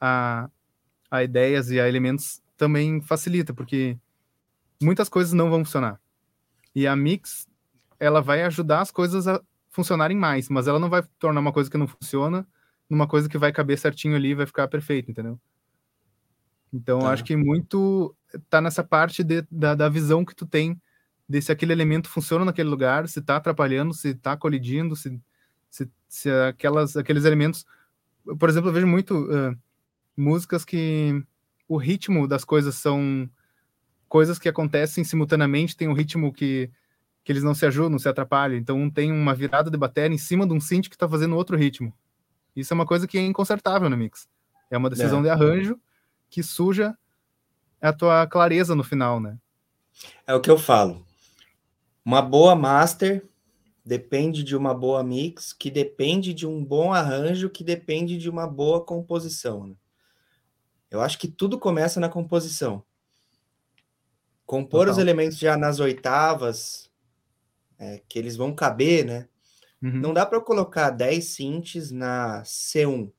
[0.00, 0.50] a,
[1.08, 3.96] a ideias e a elementos também facilita, porque
[4.82, 6.00] muitas coisas não vão funcionar.
[6.74, 7.46] E a mix,
[8.00, 11.70] ela vai ajudar as coisas a funcionarem mais, mas ela não vai tornar uma coisa
[11.70, 12.44] que não funciona
[12.90, 15.38] numa coisa que vai caber certinho ali e vai ficar perfeito, entendeu?
[16.72, 17.12] Então, tá.
[17.12, 18.16] acho que muito
[18.50, 20.80] tá nessa parte de, da, da visão que tu tem
[21.32, 25.18] de se aquele elemento funciona naquele lugar, se tá atrapalhando, se tá colidindo, se,
[25.70, 27.64] se, se aquelas, aqueles elementos...
[28.38, 29.56] Por exemplo, eu vejo muito uh,
[30.14, 31.24] músicas que
[31.66, 33.28] o ritmo das coisas são
[34.06, 36.70] coisas que acontecem simultaneamente, tem um ritmo que,
[37.24, 38.58] que eles não se ajudam, não se atrapalham.
[38.58, 41.56] Então tem uma virada de bateria em cima de um synth que está fazendo outro
[41.56, 41.94] ritmo.
[42.54, 44.28] Isso é uma coisa que é inconsertável no mix.
[44.70, 45.22] É uma decisão é.
[45.22, 45.80] de arranjo
[46.28, 46.94] que suja
[47.80, 49.38] a tua clareza no final, né?
[50.26, 51.06] É o que eu falo.
[52.04, 53.24] Uma boa master
[53.84, 58.46] depende de uma boa mix, que depende de um bom arranjo, que depende de uma
[58.46, 59.66] boa composição.
[59.66, 59.74] Né?
[60.90, 62.84] Eu acho que tudo começa na composição.
[64.44, 64.92] Compor Total.
[64.92, 66.90] os elementos já nas oitavas,
[67.78, 69.28] é, que eles vão caber, né?
[69.82, 70.00] Uhum.
[70.00, 73.10] Não dá para colocar 10 synths na C1.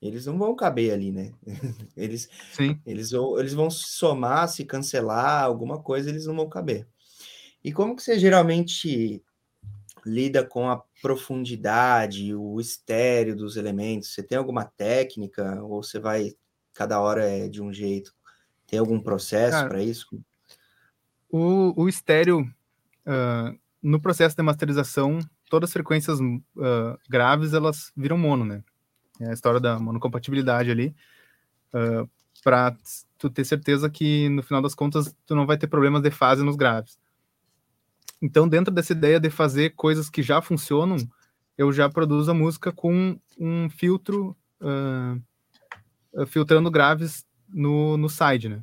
[0.00, 1.32] Eles não vão caber ali, né?
[1.96, 2.80] Eles, Sim.
[2.86, 6.86] eles, vão, eles vão somar, se cancelar alguma coisa, eles não vão caber.
[7.64, 9.22] E como que você geralmente
[10.06, 14.14] lida com a profundidade, o estéreo dos elementos?
[14.14, 16.34] Você tem alguma técnica ou você vai
[16.74, 18.14] cada hora é de um jeito?
[18.66, 20.06] Tem algum processo para isso?
[21.28, 25.18] O, o estéreo, uh, no processo de masterização,
[25.50, 28.62] todas as frequências uh, graves, elas viram mono, né?
[29.20, 30.94] É a história da monocompatibilidade ali,
[31.74, 32.08] uh,
[32.44, 32.76] para
[33.18, 36.44] tu ter certeza que, no final das contas, tu não vai ter problemas de fase
[36.44, 36.96] nos graves.
[38.20, 40.96] Então, dentro dessa ideia de fazer coisas que já funcionam,
[41.56, 48.62] eu já produzo a música com um filtro, uh, filtrando graves no, no side, né?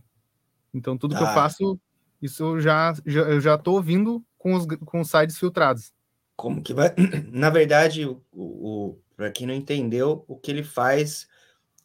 [0.74, 1.18] Então, tudo ah.
[1.18, 1.34] que eu ah.
[1.34, 1.80] faço
[2.22, 5.94] isso eu já, já, eu já tô ouvindo com os, com os sites filtrados.
[6.36, 6.94] Como que vai?
[7.32, 11.28] Na verdade, o, o para quem não entendeu, o que ele faz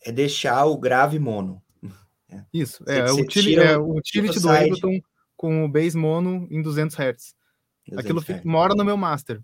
[0.03, 1.63] é deixar o grave mono.
[2.53, 5.01] Isso, é, é, o utility, é o utility do Ableton
[5.37, 7.35] com o bass mono em 200 Hz.
[7.97, 9.43] Aquilo fica, mora no meu master.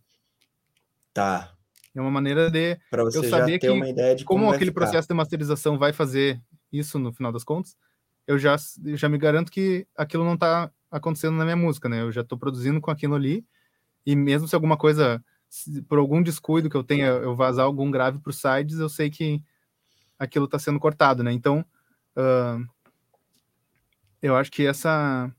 [1.13, 1.53] Tá.
[1.95, 6.41] É uma maneira de eu saber que como, como aquele processo de masterização vai fazer
[6.71, 7.75] isso no final das contas,
[8.27, 8.57] eu já,
[8.95, 12.03] já me garanto que aquilo não está acontecendo na minha música, né?
[12.03, 13.47] Eu já estou produzindo com aquilo ali,
[14.05, 17.91] e mesmo se alguma coisa, se por algum descuido que eu tenha, eu vazar algum
[17.91, 19.43] grave para os sides, eu sei que
[20.19, 21.33] aquilo está sendo cortado, né?
[21.33, 21.65] Então,
[22.17, 22.67] uh,
[24.21, 25.31] eu acho que essa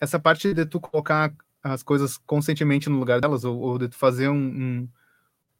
[0.00, 1.34] essa parte de tu colocar
[1.72, 4.88] as coisas conscientemente no lugar delas, ou, ou de tu fazer um, um,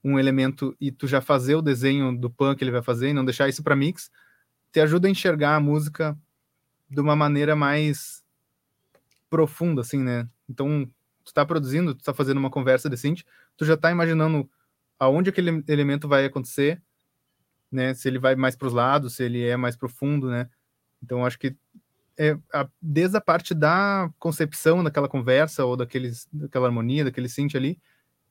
[0.04, 3.12] um, elemento e tu já fazer o desenho do pan que ele vai fazer e
[3.12, 4.10] não deixar isso para mix,
[4.72, 6.16] te ajuda a enxergar a música
[6.88, 8.24] de uma maneira mais
[9.28, 10.28] profunda, assim, né?
[10.48, 10.88] Então,
[11.24, 13.24] tu tá produzindo, tu tá fazendo uma conversa decente,
[13.56, 14.48] tu já tá imaginando
[14.98, 16.80] aonde aquele elemento vai acontecer,
[17.70, 17.94] né?
[17.94, 20.48] Se ele vai mais para os lados, se ele é mais profundo, né?
[21.02, 21.56] Então, acho que
[22.18, 27.54] é, a, desde a parte da concepção daquela conversa ou daqueles, daquela harmonia, daquele synth
[27.54, 27.80] ali,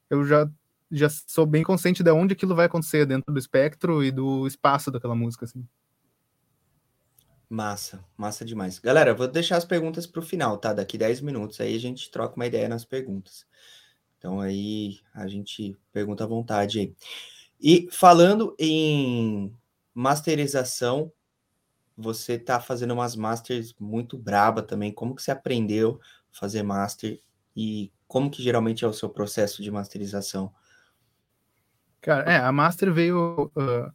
[0.10, 0.50] eu já
[0.92, 4.92] já sou bem consciente de onde aquilo vai acontecer dentro do espectro e do espaço
[4.92, 5.68] daquela música, assim.
[7.50, 8.80] Massa, massa demais.
[8.80, 10.74] Galera, vou deixar as perguntas para o final, tá?
[10.74, 13.46] Daqui 10 minutos aí a gente troca uma ideia nas perguntas.
[14.18, 16.96] Então aí a gente pergunta à vontade aí.
[17.60, 19.56] E falando em
[19.94, 21.12] masterização,
[21.98, 24.92] você tá fazendo umas masters muito braba também.
[24.92, 26.00] Como que você aprendeu
[26.34, 27.20] a fazer master
[27.56, 30.54] e como que geralmente é o seu processo de masterização?
[32.02, 33.92] Cara, é, a master veio uh,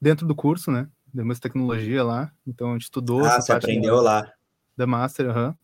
[0.00, 0.88] dentro do curso, né?
[1.14, 3.24] de tecnologia lá, então a gente estudou.
[3.24, 4.32] Ah, você aprendeu da, lá.
[4.76, 5.54] Da master, uhum.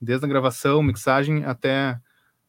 [0.00, 1.98] desde a gravação, mixagem até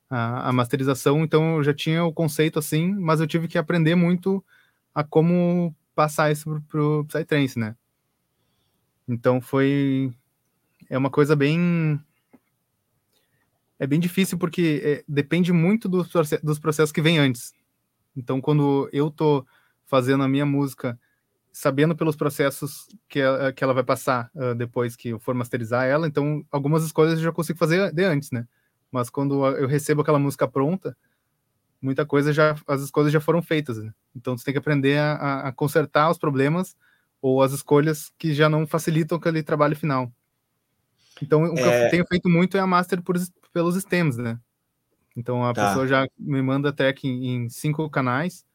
[0.10, 3.96] a, a, masterização, então eu já tinha o conceito assim, mas eu tive que aprender
[3.96, 4.46] muito
[4.94, 7.76] a como passar isso pro, pro Psytrance, né?
[9.08, 10.14] Então foi
[10.89, 11.99] é uma coisa bem
[13.78, 16.10] é bem difícil porque é, depende muito dos,
[16.41, 17.53] dos processos que vem antes.
[18.16, 19.45] Então quando eu tô
[19.86, 20.99] fazendo a minha música
[21.51, 25.86] sabendo pelos processos que ela, que ela vai passar uh, depois que eu for masterizar
[25.86, 28.45] ela, então algumas coisas eu já consigo fazer de antes, né?
[28.91, 30.97] Mas quando eu recebo aquela música pronta,
[31.82, 33.93] muita coisa já, as coisas já foram feitas, né?
[34.14, 36.76] Então você tem que aprender a, a, consertar os problemas
[37.26, 40.12] ou as escolhas que já não facilitam aquele trabalho final.
[41.20, 41.56] Então o é...
[41.56, 41.90] que eu é.
[41.90, 43.16] tenho feito muito é a master por,
[43.52, 44.40] pelos stems, né?
[45.18, 45.70] Então a tá.
[45.70, 48.46] pessoa já me manda track em, em cinco canais,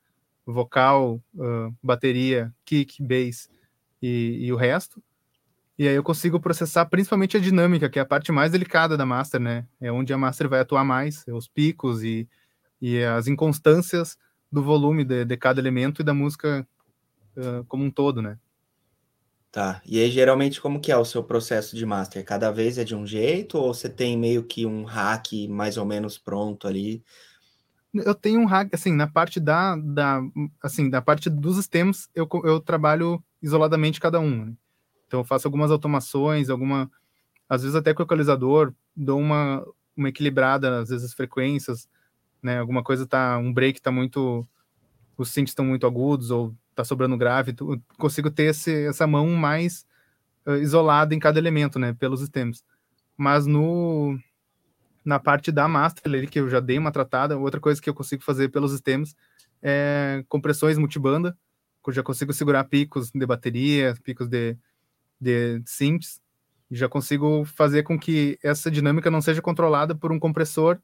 [0.46, 3.48] vocal, uh, bateria, kick, bass
[4.00, 5.02] e, e, o resto.
[5.76, 9.04] E aí eu consigo processar principalmente a dinâmica, que é a parte mais delicada da
[9.04, 9.66] master, né?
[9.80, 12.28] É onde a master vai atuar mais, é os picos e,
[12.80, 14.16] e as inconstâncias
[14.52, 16.64] do volume de, de cada elemento e da música
[17.36, 18.38] uh, como um todo, né?
[19.52, 19.82] Tá.
[19.84, 22.24] E aí, geralmente, como que é o seu processo de master?
[22.24, 25.84] Cada vez é de um jeito ou você tem meio que um hack mais ou
[25.84, 27.02] menos pronto ali
[27.92, 30.20] eu tenho um hack, assim, na parte da, da
[30.62, 34.46] assim, da parte dos sistemas, eu, eu trabalho isoladamente cada um.
[34.46, 34.52] Né?
[35.06, 36.90] Então, eu faço algumas automações, alguma,
[37.48, 41.88] às vezes até com o equalizador, dou uma, uma equilibrada, às vezes as frequências,
[42.42, 42.58] né?
[42.58, 44.46] Alguma coisa tá, um break tá muito,
[45.16, 49.28] os synths estão muito agudos ou tá sobrando grave, eu consigo ter esse, essa mão
[49.30, 49.84] mais
[50.46, 51.92] uh, isolada em cada elemento, né?
[51.92, 52.64] Pelos sistemas.
[53.16, 54.18] Mas no
[55.04, 57.94] na parte da master ali, que eu já dei uma tratada, outra coisa que eu
[57.94, 59.16] consigo fazer pelos sistemas
[59.62, 61.36] é compressões multibanda,
[61.82, 64.56] que eu já consigo segurar picos de bateria, picos de,
[65.20, 66.20] de synths,
[66.70, 70.78] já consigo fazer com que essa dinâmica não seja controlada por um compressor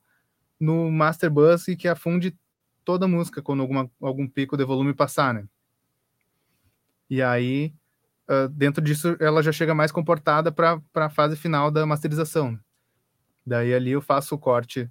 [0.58, 2.36] no master bus e que afunde
[2.84, 5.44] toda a música quando alguma, algum pico de volume passar, né?
[7.08, 7.72] E aí,
[8.28, 12.58] uh, dentro disso, ela já chega mais comportada para a fase final da masterização.
[13.46, 14.90] Daí ali eu faço o corte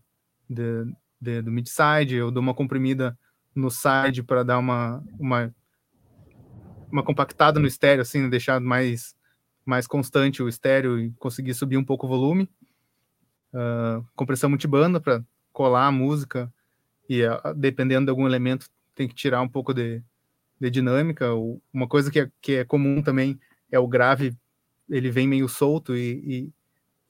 [0.50, 0.86] de,
[1.20, 3.18] de, do mid-side, eu dou uma comprimida
[3.54, 5.54] no side para dar uma, uma,
[6.92, 9.16] uma compactada no estéreo, assim, deixar mais,
[9.66, 12.50] mais constante o estéreo e conseguir subir um pouco o volume.
[13.54, 16.52] Uh, compressão multibanda para colar a música
[17.10, 20.04] e uh, dependendo de algum elemento tem que tirar um pouco de,
[20.60, 21.28] de dinâmica.
[21.74, 23.40] Uma coisa que é, que é comum também
[23.72, 24.36] é o grave,
[24.90, 26.54] ele vem meio solto e, e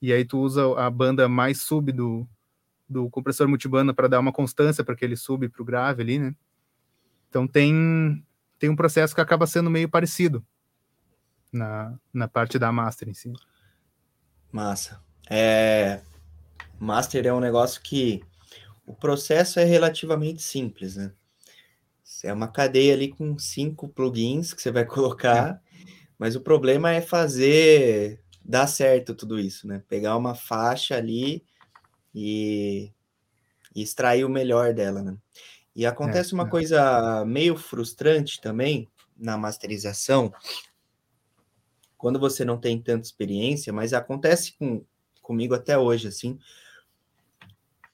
[0.00, 2.28] e aí tu usa a banda mais sub do,
[2.88, 6.18] do compressor multibanda para dar uma constância para que ele sube para o grave ali,
[6.18, 6.34] né?
[7.28, 8.24] Então tem,
[8.58, 10.44] tem um processo que acaba sendo meio parecido
[11.52, 13.32] na, na parte da master em si.
[14.52, 15.02] Massa.
[15.28, 16.00] É,
[16.78, 18.22] master é um negócio que
[18.86, 21.12] o processo é relativamente simples, né?
[22.24, 25.60] É uma cadeia ali com cinco plugins que você vai colocar, é.
[26.18, 29.82] mas o problema é fazer dá certo tudo isso, né?
[29.88, 31.44] Pegar uma faixa ali
[32.14, 32.92] e,
[33.74, 35.16] e extrair o melhor dela, né?
[35.74, 36.48] E acontece é, uma é.
[36.48, 40.32] coisa meio frustrante também na masterização,
[41.98, 44.84] quando você não tem tanta experiência, mas acontece com,
[45.20, 46.38] comigo até hoje, assim,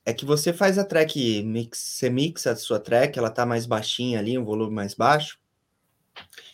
[0.04, 3.66] é que você faz a track, mix, você mixa a sua track, ela tá mais
[3.66, 5.38] baixinha ali, um volume mais baixo,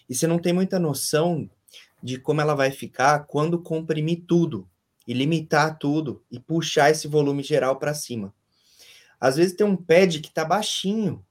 [0.08, 1.48] e você não tem muita noção
[2.02, 4.68] de como ela vai ficar quando comprimir tudo
[5.06, 8.34] e limitar tudo e puxar esse volume geral para cima.
[9.20, 11.24] Às vezes tem um pad que tá baixinho,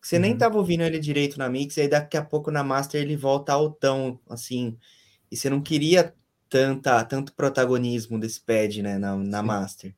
[0.00, 0.22] que você uhum.
[0.22, 3.16] nem estava ouvindo ele direito na mix, e aí daqui a pouco na master ele
[3.16, 4.76] volta altão, assim,
[5.30, 6.14] e você não queria
[6.48, 9.94] tanta, tanto protagonismo desse pad, né, na, na master.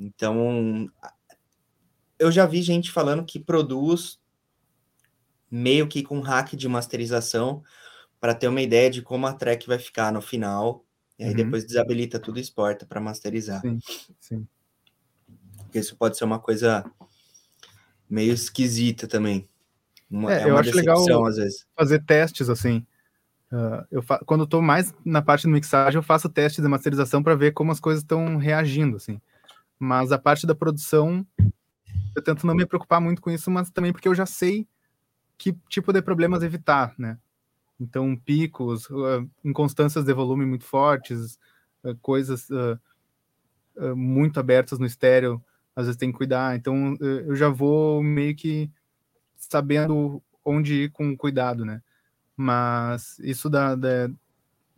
[0.00, 0.90] Então,
[2.18, 4.18] eu já vi gente falando que produz
[5.50, 7.62] meio que com hack de masterização,
[8.18, 10.84] para ter uma ideia de como a track vai ficar no final.
[11.18, 11.36] E aí uhum.
[11.36, 13.60] depois desabilita tudo e exporta para masterizar.
[13.60, 13.78] Sim,
[14.18, 14.48] sim.
[15.58, 16.84] Porque isso pode ser uma coisa
[18.08, 19.48] meio esquisita também.
[20.10, 21.66] Uma, é, é eu acho legal às vezes.
[21.76, 22.86] fazer testes assim.
[23.52, 27.22] Uh, eu quando eu tô mais na parte do mixagem, eu faço teste de masterização
[27.22, 29.20] para ver como as coisas estão reagindo, assim.
[29.82, 31.26] Mas a parte da produção,
[32.14, 34.68] eu tento não me preocupar muito com isso, mas também porque eu já sei
[35.38, 37.18] que tipo de problemas evitar, né?
[37.80, 41.38] Então, picos, uh, inconstâncias de volume muito fortes,
[41.82, 42.48] uh, coisas
[43.96, 45.42] muito abertas no estéreo,
[45.74, 46.54] às vezes tem que cuidar.
[46.54, 48.70] Então, eu já vou meio que
[49.34, 51.80] sabendo onde ir com cuidado, né?
[52.36, 54.10] Mas isso da, da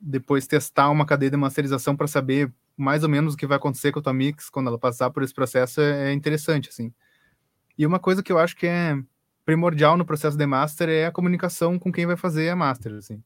[0.01, 3.93] depois testar uma cadeia de masterização para saber mais ou menos o que vai acontecer
[3.93, 6.93] com a tua mix quando ela passar por esse processo é, é interessante, assim.
[7.77, 8.97] E uma coisa que eu acho que é
[9.45, 13.23] primordial no processo de master é a comunicação com quem vai fazer a master, assim.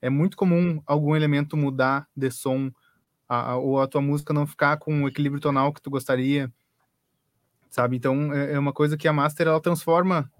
[0.00, 2.70] É muito comum algum elemento mudar de som
[3.28, 6.52] a, a, ou a tua música não ficar com o equilíbrio tonal que tu gostaria,
[7.68, 7.96] sabe?
[7.96, 10.30] Então é, é uma coisa que a master ela transforma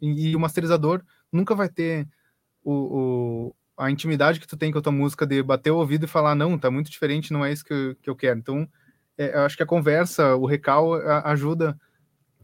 [0.00, 2.08] e, e o masterizador nunca vai ter
[2.64, 6.04] o, o, a intimidade que tu tem com a tua música de bater o ouvido
[6.04, 8.38] e falar, não, tá muito diferente, não é isso que eu, que eu quero.
[8.38, 8.68] Então,
[9.16, 10.94] é, eu acho que a conversa, o recal
[11.24, 11.78] ajuda.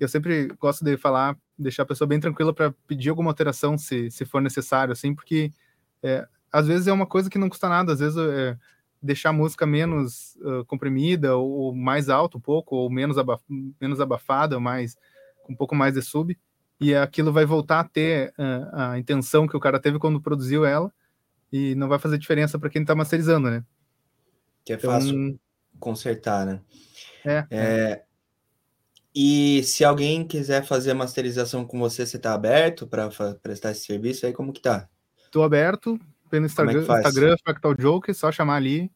[0.01, 4.11] Eu sempre gosto de falar, deixar a pessoa bem tranquila para pedir alguma alteração se,
[4.11, 5.53] se for necessário, assim, porque
[6.03, 8.57] é, às vezes é uma coisa que não custa nada, às vezes é,
[9.03, 13.43] deixar a música menos uh, comprimida ou mais alto um pouco, ou menos, abaf
[13.81, 14.97] menos abafada, mais,
[15.49, 16.37] um pouco mais de sub,
[16.81, 20.65] e aquilo vai voltar a ter uh, a intenção que o cara teve quando produziu
[20.65, 20.93] ela,
[21.53, 23.65] e não vai fazer diferença para quem está masterizando, né?
[24.65, 25.39] Que é então, fácil
[25.79, 26.61] consertar, né?
[27.25, 28.03] É, é.
[29.15, 33.09] E se alguém quiser fazer a masterização com você, você está aberto para
[33.43, 34.33] prestar esse serviço aí?
[34.33, 34.89] Como que tá?
[35.25, 35.99] Estou aberto
[36.31, 38.91] pelo Instagram, é Instagram Fractal Joke, só chamar ali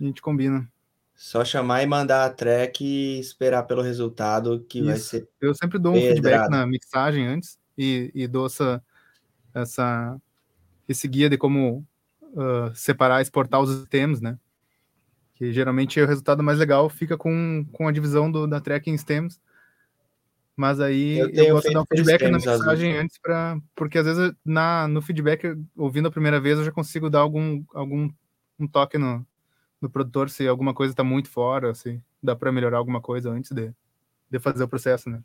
[0.00, 0.66] a gente combina.
[1.14, 4.88] Só chamar e mandar a track e esperar pelo resultado que Isso.
[4.88, 5.28] vai ser.
[5.40, 8.82] Eu sempre dou um feedback na mixagem antes e, e dou essa,
[9.52, 10.18] essa
[10.90, 11.86] esse guia de como
[12.32, 14.36] uh, separar, exportar os stems, né?
[15.34, 18.98] Que geralmente o resultado mais legal fica com, com a divisão do, da track em
[18.98, 19.40] stems.
[20.56, 24.04] Mas aí eu, eu gosto de dar um feedback na mensagem antes para porque às
[24.04, 28.10] vezes na no feedback ouvindo a primeira vez eu já consigo dar algum algum
[28.58, 29.24] um toque no,
[29.80, 33.52] no produtor se alguma coisa está muito fora, se dá para melhorar alguma coisa antes
[33.52, 33.72] de,
[34.28, 35.22] de fazer o processo, né?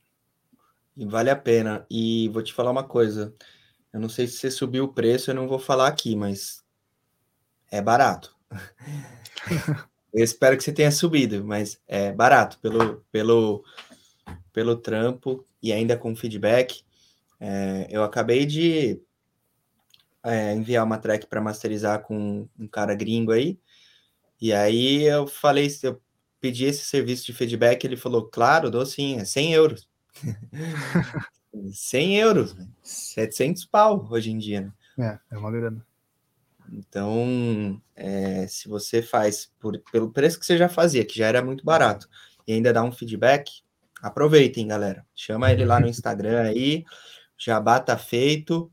[0.96, 1.86] E vale a pena.
[1.90, 3.34] E vou te falar uma coisa.
[3.96, 6.62] Eu não sei se você subiu o preço, eu não vou falar aqui, mas
[7.72, 8.36] é barato.
[10.14, 13.64] eu espero que você tenha subido, mas é barato pelo, pelo,
[14.52, 16.84] pelo trampo e ainda com feedback.
[17.40, 19.02] É, eu acabei de
[20.26, 23.58] é, enviar uma track para masterizar com um cara gringo aí.
[24.42, 26.02] E aí eu falei, eu
[26.42, 29.88] pedi esse serviço de feedback, ele falou, claro, dou sim, é 100 euros.
[31.72, 35.20] 100 euros, 700 pau hoje em dia, né?
[35.30, 35.86] É, é uma grana.
[36.72, 41.44] Então, é, se você faz por, pelo preço que você já fazia, que já era
[41.44, 42.10] muito barato,
[42.48, 43.62] e ainda dá um feedback,
[44.02, 45.06] aproveitem, galera.
[45.16, 46.84] Chama ele lá no Instagram aí,
[47.38, 48.72] jabá tá feito.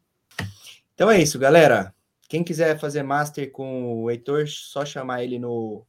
[0.94, 1.94] Então é isso, galera.
[2.28, 5.84] Quem quiser fazer master com o Heitor, só chamar ele no,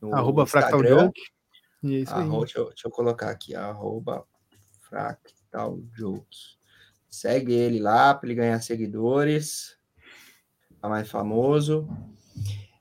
[0.00, 0.98] no arroba Instagram.
[0.98, 4.26] Arroba, deixa, eu, deixa eu colocar aqui, arroba
[4.82, 6.58] fractal tal Jokes.
[7.08, 9.76] Segue ele lá para ele ganhar seguidores.
[10.80, 11.88] Tá mais famoso.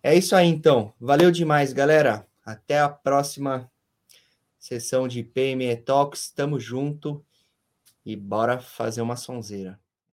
[0.02, 0.94] É isso aí, então.
[1.00, 2.26] Valeu demais, galera.
[2.46, 3.70] Até a próxima
[4.58, 6.32] sessão de PME Talks.
[6.32, 7.26] Tamo junto
[8.06, 9.80] e bora fazer uma sonzeira.